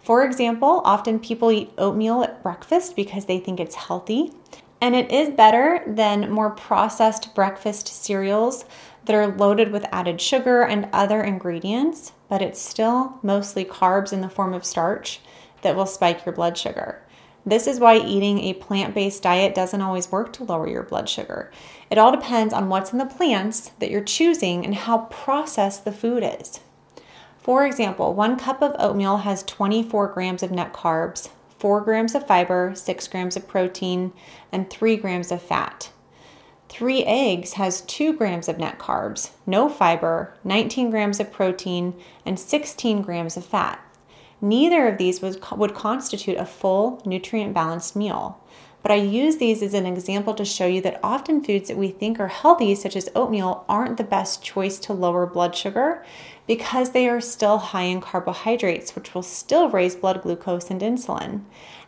For 0.01 0.23
example, 0.25 0.81
often 0.83 1.19
people 1.19 1.51
eat 1.51 1.71
oatmeal 1.77 2.23
at 2.23 2.41
breakfast 2.41 2.95
because 2.95 3.25
they 3.25 3.39
think 3.39 3.59
it's 3.59 3.75
healthy, 3.75 4.31
and 4.79 4.95
it 4.95 5.11
is 5.11 5.29
better 5.29 5.83
than 5.85 6.31
more 6.31 6.49
processed 6.49 7.35
breakfast 7.35 7.87
cereals 7.87 8.65
that 9.05 9.15
are 9.15 9.35
loaded 9.35 9.71
with 9.71 9.85
added 9.91 10.19
sugar 10.19 10.63
and 10.63 10.89
other 10.91 11.21
ingredients, 11.21 12.13
but 12.29 12.41
it's 12.41 12.61
still 12.61 13.19
mostly 13.21 13.65
carbs 13.65 14.11
in 14.11 14.21
the 14.21 14.29
form 14.29 14.53
of 14.53 14.65
starch 14.65 15.19
that 15.61 15.75
will 15.75 15.85
spike 15.85 16.25
your 16.25 16.33
blood 16.33 16.57
sugar. 16.57 17.03
This 17.45 17.65
is 17.65 17.79
why 17.79 17.97
eating 17.97 18.39
a 18.39 18.53
plant 18.53 18.93
based 18.93 19.23
diet 19.23 19.55
doesn't 19.55 19.81
always 19.81 20.11
work 20.11 20.31
to 20.33 20.43
lower 20.43 20.67
your 20.67 20.83
blood 20.83 21.09
sugar. 21.09 21.51
It 21.89 21.97
all 21.97 22.11
depends 22.11 22.53
on 22.53 22.69
what's 22.69 22.91
in 22.91 22.99
the 22.99 23.05
plants 23.05 23.69
that 23.79 23.89
you're 23.89 24.03
choosing 24.03 24.63
and 24.63 24.75
how 24.75 25.07
processed 25.09 25.83
the 25.83 25.91
food 25.91 26.23
is. 26.23 26.59
For 27.39 27.65
example, 27.65 28.13
one 28.13 28.37
cup 28.37 28.61
of 28.61 28.75
oatmeal 28.77 29.17
has 29.17 29.41
24 29.43 30.09
grams 30.09 30.43
of 30.43 30.51
net 30.51 30.73
carbs, 30.73 31.29
4 31.57 31.81
grams 31.81 32.15
of 32.15 32.27
fiber, 32.27 32.73
6 32.75 33.07
grams 33.07 33.35
of 33.35 33.47
protein, 33.47 34.13
and 34.51 34.69
3 34.69 34.97
grams 34.97 35.31
of 35.31 35.41
fat. 35.41 35.91
Three 36.69 37.03
eggs 37.03 37.53
has 37.53 37.81
2 37.81 38.13
grams 38.13 38.47
of 38.47 38.57
net 38.57 38.79
carbs, 38.79 39.31
no 39.45 39.67
fiber, 39.67 40.33
19 40.43 40.89
grams 40.89 41.19
of 41.19 41.31
protein, 41.31 41.93
and 42.25 42.39
16 42.39 43.01
grams 43.01 43.35
of 43.37 43.45
fat. 43.45 43.79
Neither 44.41 44.87
of 44.87 44.97
these 44.97 45.21
would, 45.21 45.39
would 45.55 45.75
constitute 45.75 46.37
a 46.37 46.45
full 46.45 47.01
nutrient 47.05 47.53
balanced 47.53 47.95
meal. 47.95 48.39
But 48.81 48.91
I 48.91 48.95
use 48.95 49.37
these 49.37 49.61
as 49.61 49.75
an 49.75 49.85
example 49.85 50.33
to 50.33 50.43
show 50.43 50.65
you 50.65 50.81
that 50.81 50.99
often 51.03 51.43
foods 51.43 51.67
that 51.67 51.77
we 51.77 51.89
think 51.89 52.19
are 52.19 52.27
healthy, 52.27 52.73
such 52.73 52.95
as 52.95 53.09
oatmeal, 53.15 53.63
aren't 53.69 53.97
the 53.97 54.03
best 54.03 54.43
choice 54.43 54.79
to 54.79 54.93
lower 54.93 55.27
blood 55.27 55.55
sugar 55.55 56.03
because 56.47 56.89
they 56.89 57.07
are 57.07 57.21
still 57.21 57.59
high 57.59 57.83
in 57.83 58.01
carbohydrates, 58.01 58.95
which 58.95 59.13
will 59.13 59.21
still 59.21 59.69
raise 59.69 59.95
blood 59.95 60.23
glucose 60.23 60.71
and 60.71 60.81
insulin. 60.81 61.41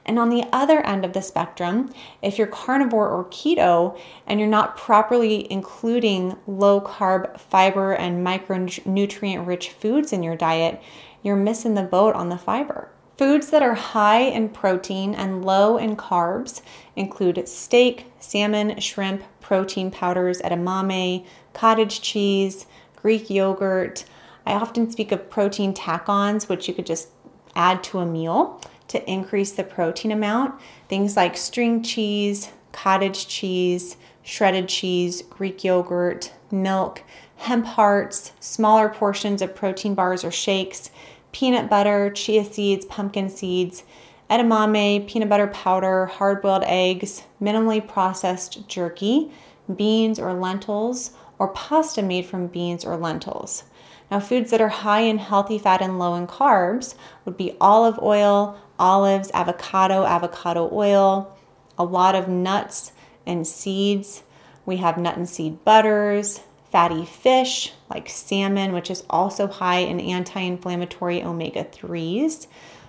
And 0.06 0.20
on 0.20 0.30
the 0.30 0.46
other 0.52 0.86
end 0.86 1.06
of 1.06 1.14
the 1.14 1.22
spectrum, 1.22 1.92
if 2.22 2.38
you're 2.38 2.48
carnivore 2.48 3.10
or 3.10 3.26
keto 3.26 3.98
and 4.28 4.40
you're 4.40 4.50
not 4.50 4.78
properly 4.78 5.52
including 5.52 6.38
low 6.46 6.80
carb, 6.82 7.40
fiber, 7.40 7.94
and 7.94 8.26
micronutrient 8.26 9.48
rich 9.48 9.70
foods 9.70 10.14
in 10.14 10.22
your 10.22 10.36
diet, 10.36 10.82
you're 11.24 11.36
missing 11.36 11.74
the 11.74 11.82
boat 11.82 12.14
on 12.14 12.30
the 12.30 12.38
fiber. 12.38 12.90
Foods 13.18 13.50
that 13.52 13.62
are 13.64 13.76
high 13.76 14.22
in 14.22 14.50
protein 14.50 15.16
and 15.16 15.46
low 15.46 15.78
in 15.78 15.96
carbs 15.96 16.62
include 16.96 17.48
steak, 17.48 18.12
salmon, 18.20 18.80
shrimp, 18.80 19.24
protein 19.40 19.92
powders, 19.92 20.42
edamame, 20.42 21.26
cottage 21.54 22.02
cheese, 22.02 22.66
Greek 22.96 23.30
yogurt. 23.30 24.06
I 24.46 24.54
often 24.54 24.90
speak 24.90 25.12
of 25.12 25.30
protein 25.30 25.74
tack 25.74 26.10
ons, 26.10 26.50
which 26.50 26.68
you 26.68 26.74
could 26.74 26.86
just 26.86 27.10
add 27.56 27.84
to 27.86 28.00
a 28.00 28.06
meal 28.06 28.60
to 28.88 29.10
increase 29.10 29.52
the 29.52 29.64
protein 29.64 30.12
amount. 30.12 30.60
Things 30.90 31.16
like 31.16 31.38
string 31.38 31.84
cheese, 31.84 32.50
cottage 32.72 33.28
cheese, 33.28 33.98
shredded 34.24 34.68
cheese, 34.68 35.22
Greek 35.22 35.64
yogurt, 35.64 36.34
milk, 36.52 37.04
hemp 37.38 37.66
hearts, 37.66 38.32
smaller 38.40 38.90
portions 38.90 39.42
of 39.42 39.56
protein 39.56 39.94
bars 39.94 40.24
or 40.24 40.32
shakes, 40.32 40.90
peanut 41.34 41.70
butter, 41.70 42.10
chia 42.12 42.46
seeds, 42.46 42.86
pumpkin 42.86 43.28
seeds, 43.28 43.84
edamame, 44.30 45.06
peanut 45.08 45.28
butter 45.28 45.48
powder, 45.48 46.06
hard 46.06 46.42
boiled 46.42 46.64
eggs, 46.66 47.24
minimally 47.42 47.86
processed 47.86 48.68
jerky, 48.70 49.30
beans 49.76 50.18
or 50.18 50.34
lentils, 50.34 51.12
or 51.38 51.50
pasta 51.50 52.02
made 52.02 52.26
from 52.26 52.48
beans 52.48 52.86
or 52.86 52.96
lentils. 52.96 53.66
Now, 54.10 54.20
foods 54.20 54.52
that 54.52 54.62
are 54.62 54.70
high 54.70 55.02
in 55.02 55.18
healthy 55.18 55.58
fat 55.58 55.82
and 55.82 55.98
low 55.98 56.16
in 56.16 56.28
carbs 56.28 56.96
would 57.26 57.36
be 57.36 57.58
olive 57.60 58.00
oil, 58.00 58.58
olives, 58.78 59.32
avocado, 59.34 60.06
avocado 60.06 60.70
oil, 60.72 61.36
a 61.78 61.84
lot 61.84 62.16
of 62.16 62.28
nuts 62.28 62.92
and 63.26 63.46
seeds. 63.48 64.24
We 64.66 64.78
have 64.78 64.98
nut 64.98 65.18
and 65.18 65.28
seed 65.28 65.66
butters, 65.66 66.42
fatty 66.74 67.06
fish 67.06 67.72
like 67.92 68.10
salmon, 68.10 68.74
which 68.74 68.90
is 68.90 69.04
also 69.08 69.46
high 69.46 69.78
in 69.78 70.00
anti 70.00 70.42
inflammatory 70.42 71.22
omega 71.22 71.64
3s, 71.64 72.48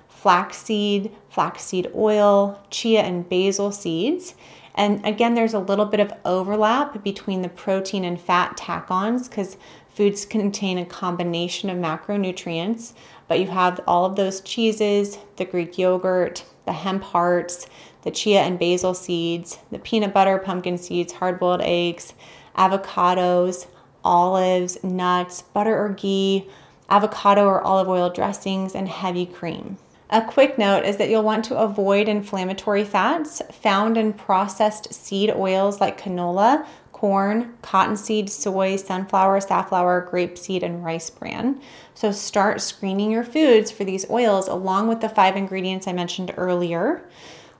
flaxseed, 0.09 1.15
flaxseed 1.29 1.93
oil, 1.95 2.59
chia 2.71 3.03
and 3.03 3.29
basil 3.29 3.71
seeds. 3.71 4.37
And 4.75 5.05
again, 5.05 5.35
there's 5.35 5.53
a 5.53 5.59
little 5.59 5.85
bit 5.85 6.01
of 6.01 6.15
overlap 6.25 7.05
between 7.05 7.43
the 7.43 7.51
protein 7.51 8.07
and 8.07 8.19
fat 8.19 8.57
tack 8.57 8.91
ons 8.91 9.29
because 9.29 9.59
foods 9.91 10.25
contain 10.25 10.79
a 10.79 10.87
combination 10.87 11.69
of 11.69 11.77
macronutrients, 11.77 12.95
but 13.29 13.39
you 13.39 13.49
have 13.49 13.81
all 13.87 14.07
of 14.07 14.17
those 14.17 14.41
cheeses, 14.41 15.19
the 15.37 15.45
Greek 15.45 15.77
yogurt, 15.77 16.43
the 16.65 16.73
hemp 16.73 17.03
hearts, 17.03 17.67
the 18.01 18.11
chia 18.11 18.41
and 18.41 18.59
basil 18.59 18.95
seeds, 18.95 19.59
the 19.71 19.79
peanut 19.79 20.15
butter, 20.15 20.39
pumpkin 20.39 20.79
seeds, 20.79 21.13
hard 21.13 21.39
boiled 21.39 21.61
eggs, 21.61 22.15
avocados, 22.57 23.67
olives, 24.05 24.83
nuts, 24.85 25.43
butter 25.43 25.77
or 25.77 25.91
ghee, 25.91 26.47
avocado 26.89 27.47
or 27.47 27.63
olive 27.63 27.89
oil 27.89 28.11
dressings, 28.11 28.75
and 28.75 28.89
heavy 28.89 29.27
cream. 29.27 29.79
A 30.11 30.23
quick 30.23 30.59
note 30.59 30.85
is 30.85 30.99
that 30.99 31.09
you'll 31.09 31.23
want 31.23 31.45
to 31.47 31.59
avoid 31.59 32.09
inflammatory 32.09 32.85
fats 32.85 33.41
found 33.51 33.97
in 33.97 34.13
processed 34.13 34.93
seed 34.93 35.31
oils 35.31 35.81
like 35.81 36.01
canola, 36.01 36.67
corn, 36.93 37.53
cottonseed, 37.63 38.31
soy, 38.31 38.77
sunflower, 38.77 39.41
safflower, 39.41 40.09
grapeseed, 40.11 40.63
and 40.63 40.85
rice 40.85 41.11
bran. 41.11 41.61
So 41.95 42.13
start 42.13 42.61
screening 42.61 43.11
your 43.11 43.25
foods 43.25 43.71
for 43.71 43.85
these 43.85 44.09
oils 44.11 44.47
along 44.47 44.89
with 44.89 45.01
the 45.01 45.09
five 45.09 45.37
ingredients 45.37 45.89
I 45.89 45.93
mentioned 45.93 46.33
earlier, 46.37 47.03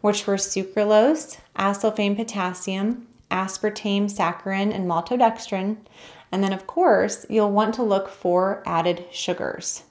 which 0.01 0.27
were 0.27 0.37
sucralose, 0.37 1.39
acesulfame 1.59 2.17
potassium, 2.17 3.07
aspartame, 3.31 4.05
saccharin, 4.05 4.73
and 4.73 4.89
maltodextrin. 4.89 5.79
And 6.35 6.43
then, 6.43 6.53
of 6.53 6.67
course, 6.67 7.25
you'll 7.31 7.53
want 7.53 7.77
to 7.77 7.85
look 7.85 8.09
for 8.09 8.61
added 8.67 9.05
sugars. 9.13 9.85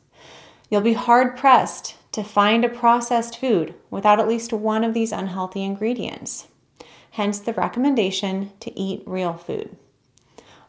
You'll 0.69 0.82
be 0.82 0.91
hard 0.91 1.38
pressed 1.38 1.95
to 2.12 2.21
find 2.21 2.65
a 2.65 2.69
processed 2.69 3.39
food 3.39 3.75
without 3.89 4.19
at 4.19 4.27
least 4.27 4.51
one 4.51 4.84
of 4.84 4.93
these 4.93 5.13
unhealthy 5.13 5.63
ingredients. 5.63 6.49
Hence, 7.12 7.39
the 7.39 7.53
recommendation 7.53 8.51
to 8.60 8.77
eat 8.77 9.03
real 9.06 9.36
food. 9.36 9.77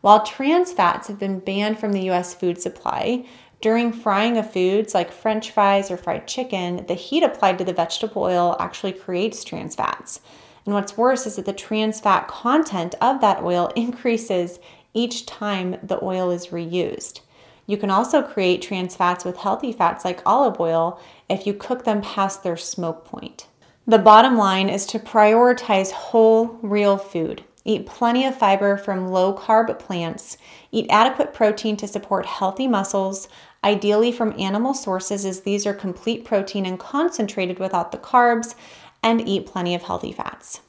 While 0.01 0.25
trans 0.25 0.73
fats 0.73 1.09
have 1.09 1.19
been 1.19 1.41
banned 1.41 1.81
from 1.81 1.91
the 1.91 2.09
US 2.11 2.35
food 2.35 2.63
supply, 2.63 3.27
during 3.61 3.93
frying 3.93 4.39
of 4.39 4.53
foods 4.53 4.95
like 4.95 5.11
french 5.11 5.51
fries 5.51 5.91
or 5.91 5.97
fried 5.97 6.29
chicken, 6.29 6.87
the 6.87 6.95
heat 6.95 7.25
applied 7.25 7.59
to 7.59 7.65
the 7.65 7.73
vegetable 7.73 8.23
oil 8.23 8.57
actually 8.61 8.93
creates 8.93 9.43
trans 9.43 9.75
fats. 9.75 10.21
And 10.67 10.73
what's 10.73 10.97
worse 10.97 11.27
is 11.27 11.35
that 11.35 11.47
the 11.47 11.53
trans 11.53 11.99
fat 11.99 12.29
content 12.29 12.95
of 13.01 13.21
that 13.23 13.43
oil 13.43 13.73
increases 13.75 14.61
each 14.95 15.27
time 15.27 15.77
the 15.83 16.03
oil 16.03 16.31
is 16.31 16.47
reused. 16.47 17.21
You 17.67 17.77
can 17.77 17.91
also 17.91 18.23
create 18.23 18.63
trans 18.63 18.95
fats 18.95 19.25
with 19.25 19.37
healthy 19.37 19.73
fats 19.73 20.05
like 20.05 20.23
olive 20.25 20.61
oil 20.61 21.01
if 21.29 21.47
you 21.47 21.55
cook 21.55 21.85
them 21.85 22.03
past 22.03 22.43
their 22.43 22.57
smoke 22.57 23.05
point. 23.05 23.47
The 23.87 23.99
bottom 23.99 24.37
line 24.37 24.71
is 24.71 24.87
to 24.87 24.99
prioritize 24.99 25.91
whole, 25.91 26.59
real 26.63 26.97
food. 26.97 27.45
Eat 27.67 27.87
plenty 27.87 28.27
of 28.27 28.37
fiber 28.37 28.77
from 28.77 29.09
low 29.09 29.35
carb 29.35 29.79
plants. 29.79 30.37
Eat 30.71 30.87
adequate 30.91 31.33
protein 31.33 31.77
to 31.79 31.89
support 31.89 32.27
healthy 32.27 32.69
muscles, 32.69 33.29
ideally 33.63 34.13
from 34.13 34.39
animal 34.39 34.75
sources, 34.75 35.25
as 35.25 35.41
these 35.41 35.67
are 35.67 35.75
complete 35.75 36.25
protein 36.25 36.67
and 36.67 36.79
concentrated 36.79 37.59
without 37.59 37.91
the 37.91 37.99
carbs, 37.99 38.55
and 39.03 39.27
eat 39.27 39.47
plenty 39.47 39.75
of 39.75 39.83
healthy 39.83 40.13
fats. 40.13 40.61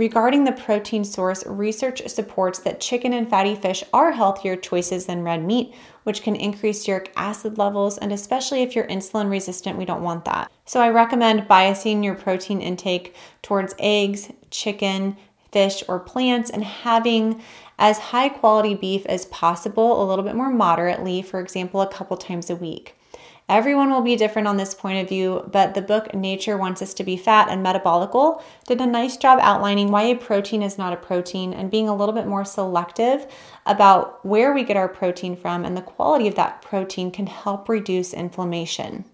Regarding 0.00 0.44
the 0.44 0.52
protein 0.52 1.04
source, 1.04 1.44
research 1.44 2.08
supports 2.08 2.58
that 2.60 2.80
chicken 2.80 3.12
and 3.12 3.28
fatty 3.28 3.54
fish 3.54 3.84
are 3.92 4.12
healthier 4.12 4.56
choices 4.56 5.04
than 5.04 5.22
red 5.22 5.44
meat, 5.44 5.74
which 6.04 6.22
can 6.22 6.34
increase 6.34 6.88
uric 6.88 7.12
acid 7.16 7.58
levels, 7.58 7.98
and 7.98 8.10
especially 8.10 8.62
if 8.62 8.74
you're 8.74 8.86
insulin 8.86 9.28
resistant, 9.28 9.76
we 9.76 9.84
don't 9.84 10.02
want 10.02 10.24
that. 10.24 10.50
So 10.64 10.80
I 10.80 10.88
recommend 10.88 11.46
biasing 11.46 12.02
your 12.02 12.14
protein 12.14 12.62
intake 12.62 13.14
towards 13.42 13.74
eggs, 13.78 14.30
chicken, 14.50 15.18
fish, 15.52 15.82
or 15.86 16.00
plants, 16.00 16.48
and 16.48 16.64
having 16.64 17.42
as 17.78 17.98
high 17.98 18.30
quality 18.30 18.74
beef 18.74 19.04
as 19.04 19.26
possible, 19.26 20.02
a 20.02 20.08
little 20.08 20.24
bit 20.24 20.34
more 20.34 20.50
moderately, 20.50 21.20
for 21.20 21.40
example, 21.40 21.82
a 21.82 21.92
couple 21.92 22.16
times 22.16 22.48
a 22.48 22.56
week. 22.56 22.96
Everyone 23.50 23.90
will 23.90 24.00
be 24.00 24.14
different 24.14 24.46
on 24.46 24.58
this 24.58 24.74
point 24.74 25.02
of 25.02 25.08
view, 25.08 25.44
but 25.50 25.74
the 25.74 25.82
book 25.82 26.14
Nature 26.14 26.56
Wants 26.56 26.82
Us 26.82 26.94
to 26.94 27.02
Be 27.02 27.16
Fat 27.16 27.48
and 27.48 27.66
Metabolical 27.66 28.40
did 28.68 28.80
a 28.80 28.86
nice 28.86 29.16
job 29.16 29.40
outlining 29.42 29.90
why 29.90 30.02
a 30.02 30.14
protein 30.14 30.62
is 30.62 30.78
not 30.78 30.92
a 30.92 30.96
protein 30.96 31.52
and 31.52 31.68
being 31.68 31.88
a 31.88 31.96
little 31.96 32.14
bit 32.14 32.28
more 32.28 32.44
selective 32.44 33.26
about 33.66 34.24
where 34.24 34.54
we 34.54 34.62
get 34.62 34.76
our 34.76 34.86
protein 34.86 35.34
from 35.34 35.64
and 35.64 35.76
the 35.76 35.82
quality 35.82 36.28
of 36.28 36.36
that 36.36 36.62
protein 36.62 37.10
can 37.10 37.26
help 37.26 37.68
reduce 37.68 38.14
inflammation. 38.14 39.04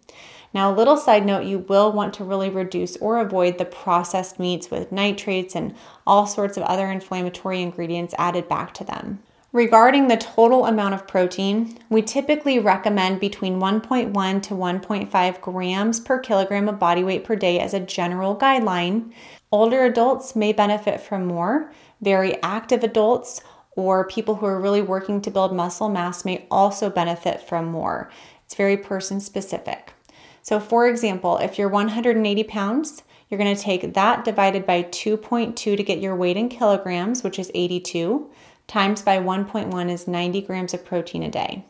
Now, 0.52 0.70
a 0.70 0.76
little 0.76 0.98
side 0.98 1.24
note 1.24 1.46
you 1.46 1.60
will 1.60 1.90
want 1.90 2.12
to 2.14 2.24
really 2.24 2.50
reduce 2.50 2.98
or 2.98 3.20
avoid 3.20 3.56
the 3.56 3.64
processed 3.64 4.38
meats 4.38 4.70
with 4.70 4.92
nitrates 4.92 5.56
and 5.56 5.74
all 6.06 6.26
sorts 6.26 6.58
of 6.58 6.62
other 6.64 6.90
inflammatory 6.90 7.62
ingredients 7.62 8.14
added 8.18 8.50
back 8.50 8.74
to 8.74 8.84
them. 8.84 9.22
Regarding 9.56 10.08
the 10.08 10.18
total 10.18 10.66
amount 10.66 10.92
of 10.92 11.08
protein, 11.08 11.78
we 11.88 12.02
typically 12.02 12.58
recommend 12.58 13.20
between 13.20 13.58
1.1 13.58 14.42
to 14.42 14.54
1.5 14.54 15.40
grams 15.40 15.98
per 15.98 16.18
kilogram 16.18 16.68
of 16.68 16.78
body 16.78 17.02
weight 17.02 17.24
per 17.24 17.36
day 17.36 17.58
as 17.58 17.72
a 17.72 17.80
general 17.80 18.36
guideline. 18.36 19.14
Older 19.50 19.86
adults 19.86 20.36
may 20.36 20.52
benefit 20.52 21.00
from 21.00 21.24
more. 21.24 21.72
Very 22.02 22.36
active 22.42 22.84
adults 22.84 23.40
or 23.76 24.06
people 24.06 24.34
who 24.34 24.44
are 24.44 24.60
really 24.60 24.82
working 24.82 25.22
to 25.22 25.30
build 25.30 25.56
muscle 25.56 25.88
mass 25.88 26.22
may 26.22 26.46
also 26.50 26.90
benefit 26.90 27.40
from 27.40 27.64
more. 27.64 28.10
It's 28.44 28.54
very 28.54 28.76
person 28.76 29.20
specific. 29.20 29.94
So, 30.42 30.60
for 30.60 30.86
example, 30.86 31.38
if 31.38 31.58
you're 31.58 31.70
180 31.70 32.44
pounds, 32.44 33.04
you're 33.30 33.40
going 33.40 33.56
to 33.56 33.62
take 33.62 33.94
that 33.94 34.22
divided 34.22 34.66
by 34.66 34.82
2.2 34.82 35.56
to 35.56 35.82
get 35.82 36.02
your 36.02 36.14
weight 36.14 36.36
in 36.36 36.50
kilograms, 36.50 37.24
which 37.24 37.38
is 37.38 37.50
82 37.54 38.30
times 38.66 39.02
by 39.02 39.18
1.1 39.18 39.90
is 39.90 40.08
90 40.08 40.42
grams 40.42 40.74
of 40.74 40.84
protein 40.84 41.22
a 41.22 41.30
day. 41.30 41.64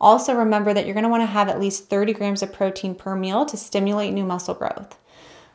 Also, 0.00 0.34
remember 0.34 0.72
that 0.72 0.84
you're 0.84 0.94
going 0.94 1.04
to 1.04 1.10
want 1.10 1.22
to 1.22 1.26
have 1.26 1.48
at 1.48 1.60
least 1.60 1.90
30 1.90 2.12
grams 2.12 2.42
of 2.42 2.52
protein 2.52 2.94
per 2.94 3.16
meal 3.16 3.44
to 3.46 3.56
stimulate 3.56 4.14
new 4.14 4.24
muscle 4.24 4.54
growth. 4.54 4.96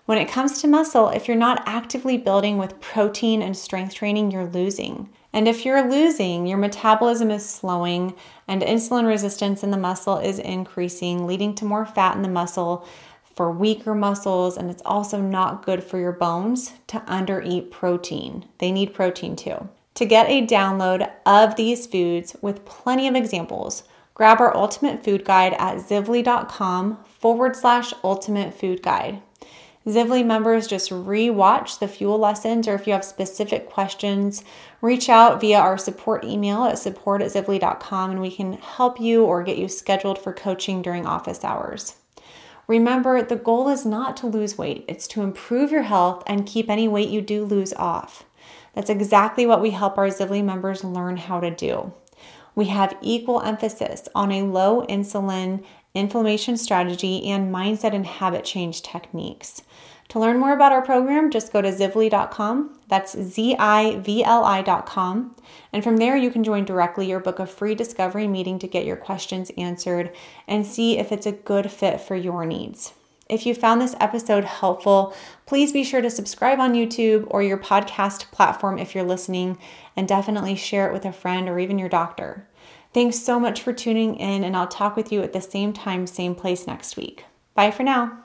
When 0.06 0.18
it 0.18 0.28
comes 0.28 0.60
to 0.62 0.68
muscle, 0.68 1.08
if 1.10 1.28
you're 1.30 1.38
not 1.38 1.64
actively 1.66 2.18
building 2.18 2.58
with 2.58 2.82
protein 2.82 3.42
and 3.42 3.56
strength 3.56 3.96
training, 3.96 4.32
you're 4.32 4.46
losing. 4.46 5.10
And 5.32 5.48
if 5.48 5.66
you're 5.66 5.90
losing, 5.90 6.46
your 6.46 6.58
metabolism 6.58 7.32
is 7.32 7.50
slowing 7.50 8.14
and 8.48 8.62
insulin 8.62 9.08
resistance 9.08 9.64
in 9.64 9.72
the 9.72 9.78
muscle 9.78 10.18
is 10.18 10.40
increasing, 10.40 11.26
leading 11.26 11.56
to 11.56 11.66
more 11.66 11.86
fat 11.86 12.18
in 12.18 12.22
the 12.22 12.28
muscle 12.28 12.86
for 13.36 13.50
weaker 13.50 13.96
muscles. 13.96 14.58
And 14.58 14.70
it's 14.70 14.84
also 14.86 15.22
not 15.22 15.66
good 15.66 15.82
for 15.82 15.98
your 15.98 16.12
bones 16.12 16.74
to 16.88 17.00
undereat 17.08 17.72
protein. 17.72 18.46
They 18.58 18.74
need 18.74 18.94
protein 18.94 19.38
too. 19.38 19.70
To 19.95 20.06
get 20.06 20.29
a 20.29 20.45
download 20.45 21.12
of 21.25 21.56
these 21.56 21.86
foods 21.86 22.36
with 22.41 22.65
plenty 22.65 23.08
of 23.08 23.15
examples, 23.15 23.84
grab 24.15 24.41
our 24.41 24.56
ultimate 24.56 25.03
food 25.03 25.23
guide 25.23 25.53
at 25.60 25.77
zivli.com 25.77 26.97
forward 27.19 27.56
slash 27.56 27.93
ultimate 28.03 28.53
food 28.53 28.82
guide. 28.82 29.21
Zivli 29.86 30.25
members 30.25 30.65
just 30.65 30.91
re-watch 30.91 31.79
the 31.79 31.89
fuel 31.89 32.17
lessons, 32.17 32.67
or 32.67 32.73
if 32.73 32.88
you 32.88 32.93
have 32.93 33.03
specific 33.03 33.69
questions, 33.69 34.43
reach 34.82 35.10
out 35.10 35.41
via 35.41 35.60
our 35.60 35.77
support 35.77 36.23
email 36.23 36.63
at 36.63 36.79
support 36.79 37.21
at 37.21 37.32
zivli.com 37.32 38.12
and 38.12 38.21
we 38.21 38.32
can 38.32 38.53
help 38.53 38.99
you 38.99 39.25
or 39.25 39.43
get 39.43 39.58
you 39.58 39.67
scheduled 39.67 40.17
for 40.17 40.32
coaching 40.32 40.82
during 40.82 41.06
office 41.06 41.43
hours. 41.43 41.97
Remember, 42.65 43.21
the 43.21 43.36
goal 43.36 43.67
is 43.67 43.86
not 43.86 44.15
to 44.17 44.27
lose 44.27 44.58
weight, 44.58 44.86
it's 44.88 45.06
to 45.08 45.21
improve 45.21 45.69
your 45.69 45.84
health 45.84 46.23
and 46.27 46.47
keep 46.47 46.69
any 46.69 46.88
weight 46.88 47.10
you 47.10 47.21
do 47.21 47.43
lose 47.43 47.73
off. 47.73 48.23
That's 48.74 48.90
exactly 48.90 49.46
what 49.46 49.62
we 49.62 49.72
help 49.72 49.98
our 49.98 50.08
Zivli 50.08 50.44
members 50.44 50.84
learn 50.84 51.18
how 51.18 51.40
to 51.40 51.52
do. 51.52 51.94
We 52.56 52.66
have 52.66 52.98
equal 53.02 53.42
emphasis 53.42 54.08
on 54.14 54.32
a 54.32 54.44
low 54.44 54.86
insulin 54.88 55.64
inflammation 55.94 56.58
strategy 56.58 57.30
and 57.30 57.54
mindset 57.54 57.94
and 57.94 58.06
habit 58.06 58.44
change 58.44 58.82
techniques. 58.82 59.62
To 60.10 60.20
learn 60.20 60.40
more 60.40 60.54
about 60.54 60.72
our 60.72 60.82
program, 60.82 61.32
just 61.32 61.54
go 61.54 61.62
to 61.62 61.72
zivli.com. 61.72 62.80
That's 62.88 63.18
Z 63.18 63.56
I 63.58 63.98
V 63.98 64.24
L 64.24 64.44
I.com. 64.44 65.36
And 65.72 65.84
from 65.84 65.98
there, 65.98 66.18
you 66.18 66.30
can 66.30 66.44
join 66.44 66.66
directly 66.66 67.12
or 67.12 67.20
book 67.20 67.40
a 67.40 67.48
free 67.48 67.74
discovery 67.74 68.28
meeting 68.28 68.60
to 68.60 68.68
get 68.68 68.86
your 68.86 68.98
questions 68.98 69.52
answered 69.58 70.16
and 70.48 70.66
see 70.66 70.98
if 70.98 71.12
it's 71.12 71.26
a 71.26 71.32
good 71.32 71.72
fit 71.72 72.02
for 72.02 72.16
your 72.16 72.46
needs. 72.46 72.94
If 73.34 73.48
you 73.48 73.56
found 73.56 73.82
this 73.82 73.96
episode 74.00 74.43
helpful, 74.43 75.15
please 75.48 75.74
be 75.74 75.84
sure 75.84 76.04
to 76.04 76.12
subscribe 76.12 76.60
on 76.60 76.76
YouTube 76.76 77.26
or 77.32 77.41
your 77.41 77.58
podcast 77.58 78.30
platform 78.30 78.78
if 78.78 78.93
you're 78.93 79.04
listening, 79.04 79.58
and 79.96 80.08
definitely 80.08 80.56
share 80.56 80.88
it 80.88 80.93
with 80.93 81.04
a 81.04 81.12
friend 81.12 81.50
or 81.50 81.58
even 81.58 81.80
your 81.80 81.89
doctor. 81.89 82.48
Thanks 82.93 83.17
so 83.17 83.39
much 83.39 83.63
for 83.63 83.74
tuning 83.74 84.17
in, 84.17 84.43
and 84.43 84.56
I'll 84.56 84.67
talk 84.67 84.96
with 84.96 85.12
you 85.12 85.24
at 85.24 85.34
the 85.34 85.41
same 85.41 85.74
time, 85.74 86.06
same 86.06 86.36
place 86.36 86.67
next 86.67 86.96
week. 86.96 87.26
Bye 87.56 87.72
for 87.72 87.82
now. 87.82 88.19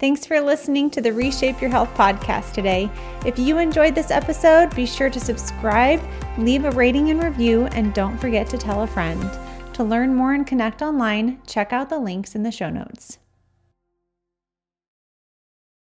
Thanks 0.00 0.26
for 0.26 0.40
listening 0.40 0.90
to 0.90 1.00
the 1.00 1.12
Reshape 1.12 1.60
Your 1.60 1.70
Health 1.70 1.94
podcast 1.94 2.54
today. 2.54 2.90
If 3.24 3.38
you 3.38 3.58
enjoyed 3.58 3.94
this 3.94 4.10
episode, 4.10 4.74
be 4.74 4.84
sure 4.84 5.10
to 5.10 5.20
subscribe, 5.20 6.02
leave 6.38 6.64
a 6.64 6.72
rating 6.72 7.10
and 7.10 7.22
review, 7.22 7.66
and 7.66 7.94
don't 7.94 8.18
forget 8.18 8.48
to 8.48 8.58
tell 8.58 8.82
a 8.82 8.86
friend. 8.88 9.30
To 9.74 9.84
learn 9.84 10.12
more 10.12 10.34
and 10.34 10.44
connect 10.44 10.82
online, 10.82 11.40
check 11.46 11.72
out 11.72 11.88
the 11.88 12.00
links 12.00 12.34
in 12.34 12.42
the 12.42 12.50
show 12.50 12.68
notes. 12.68 13.19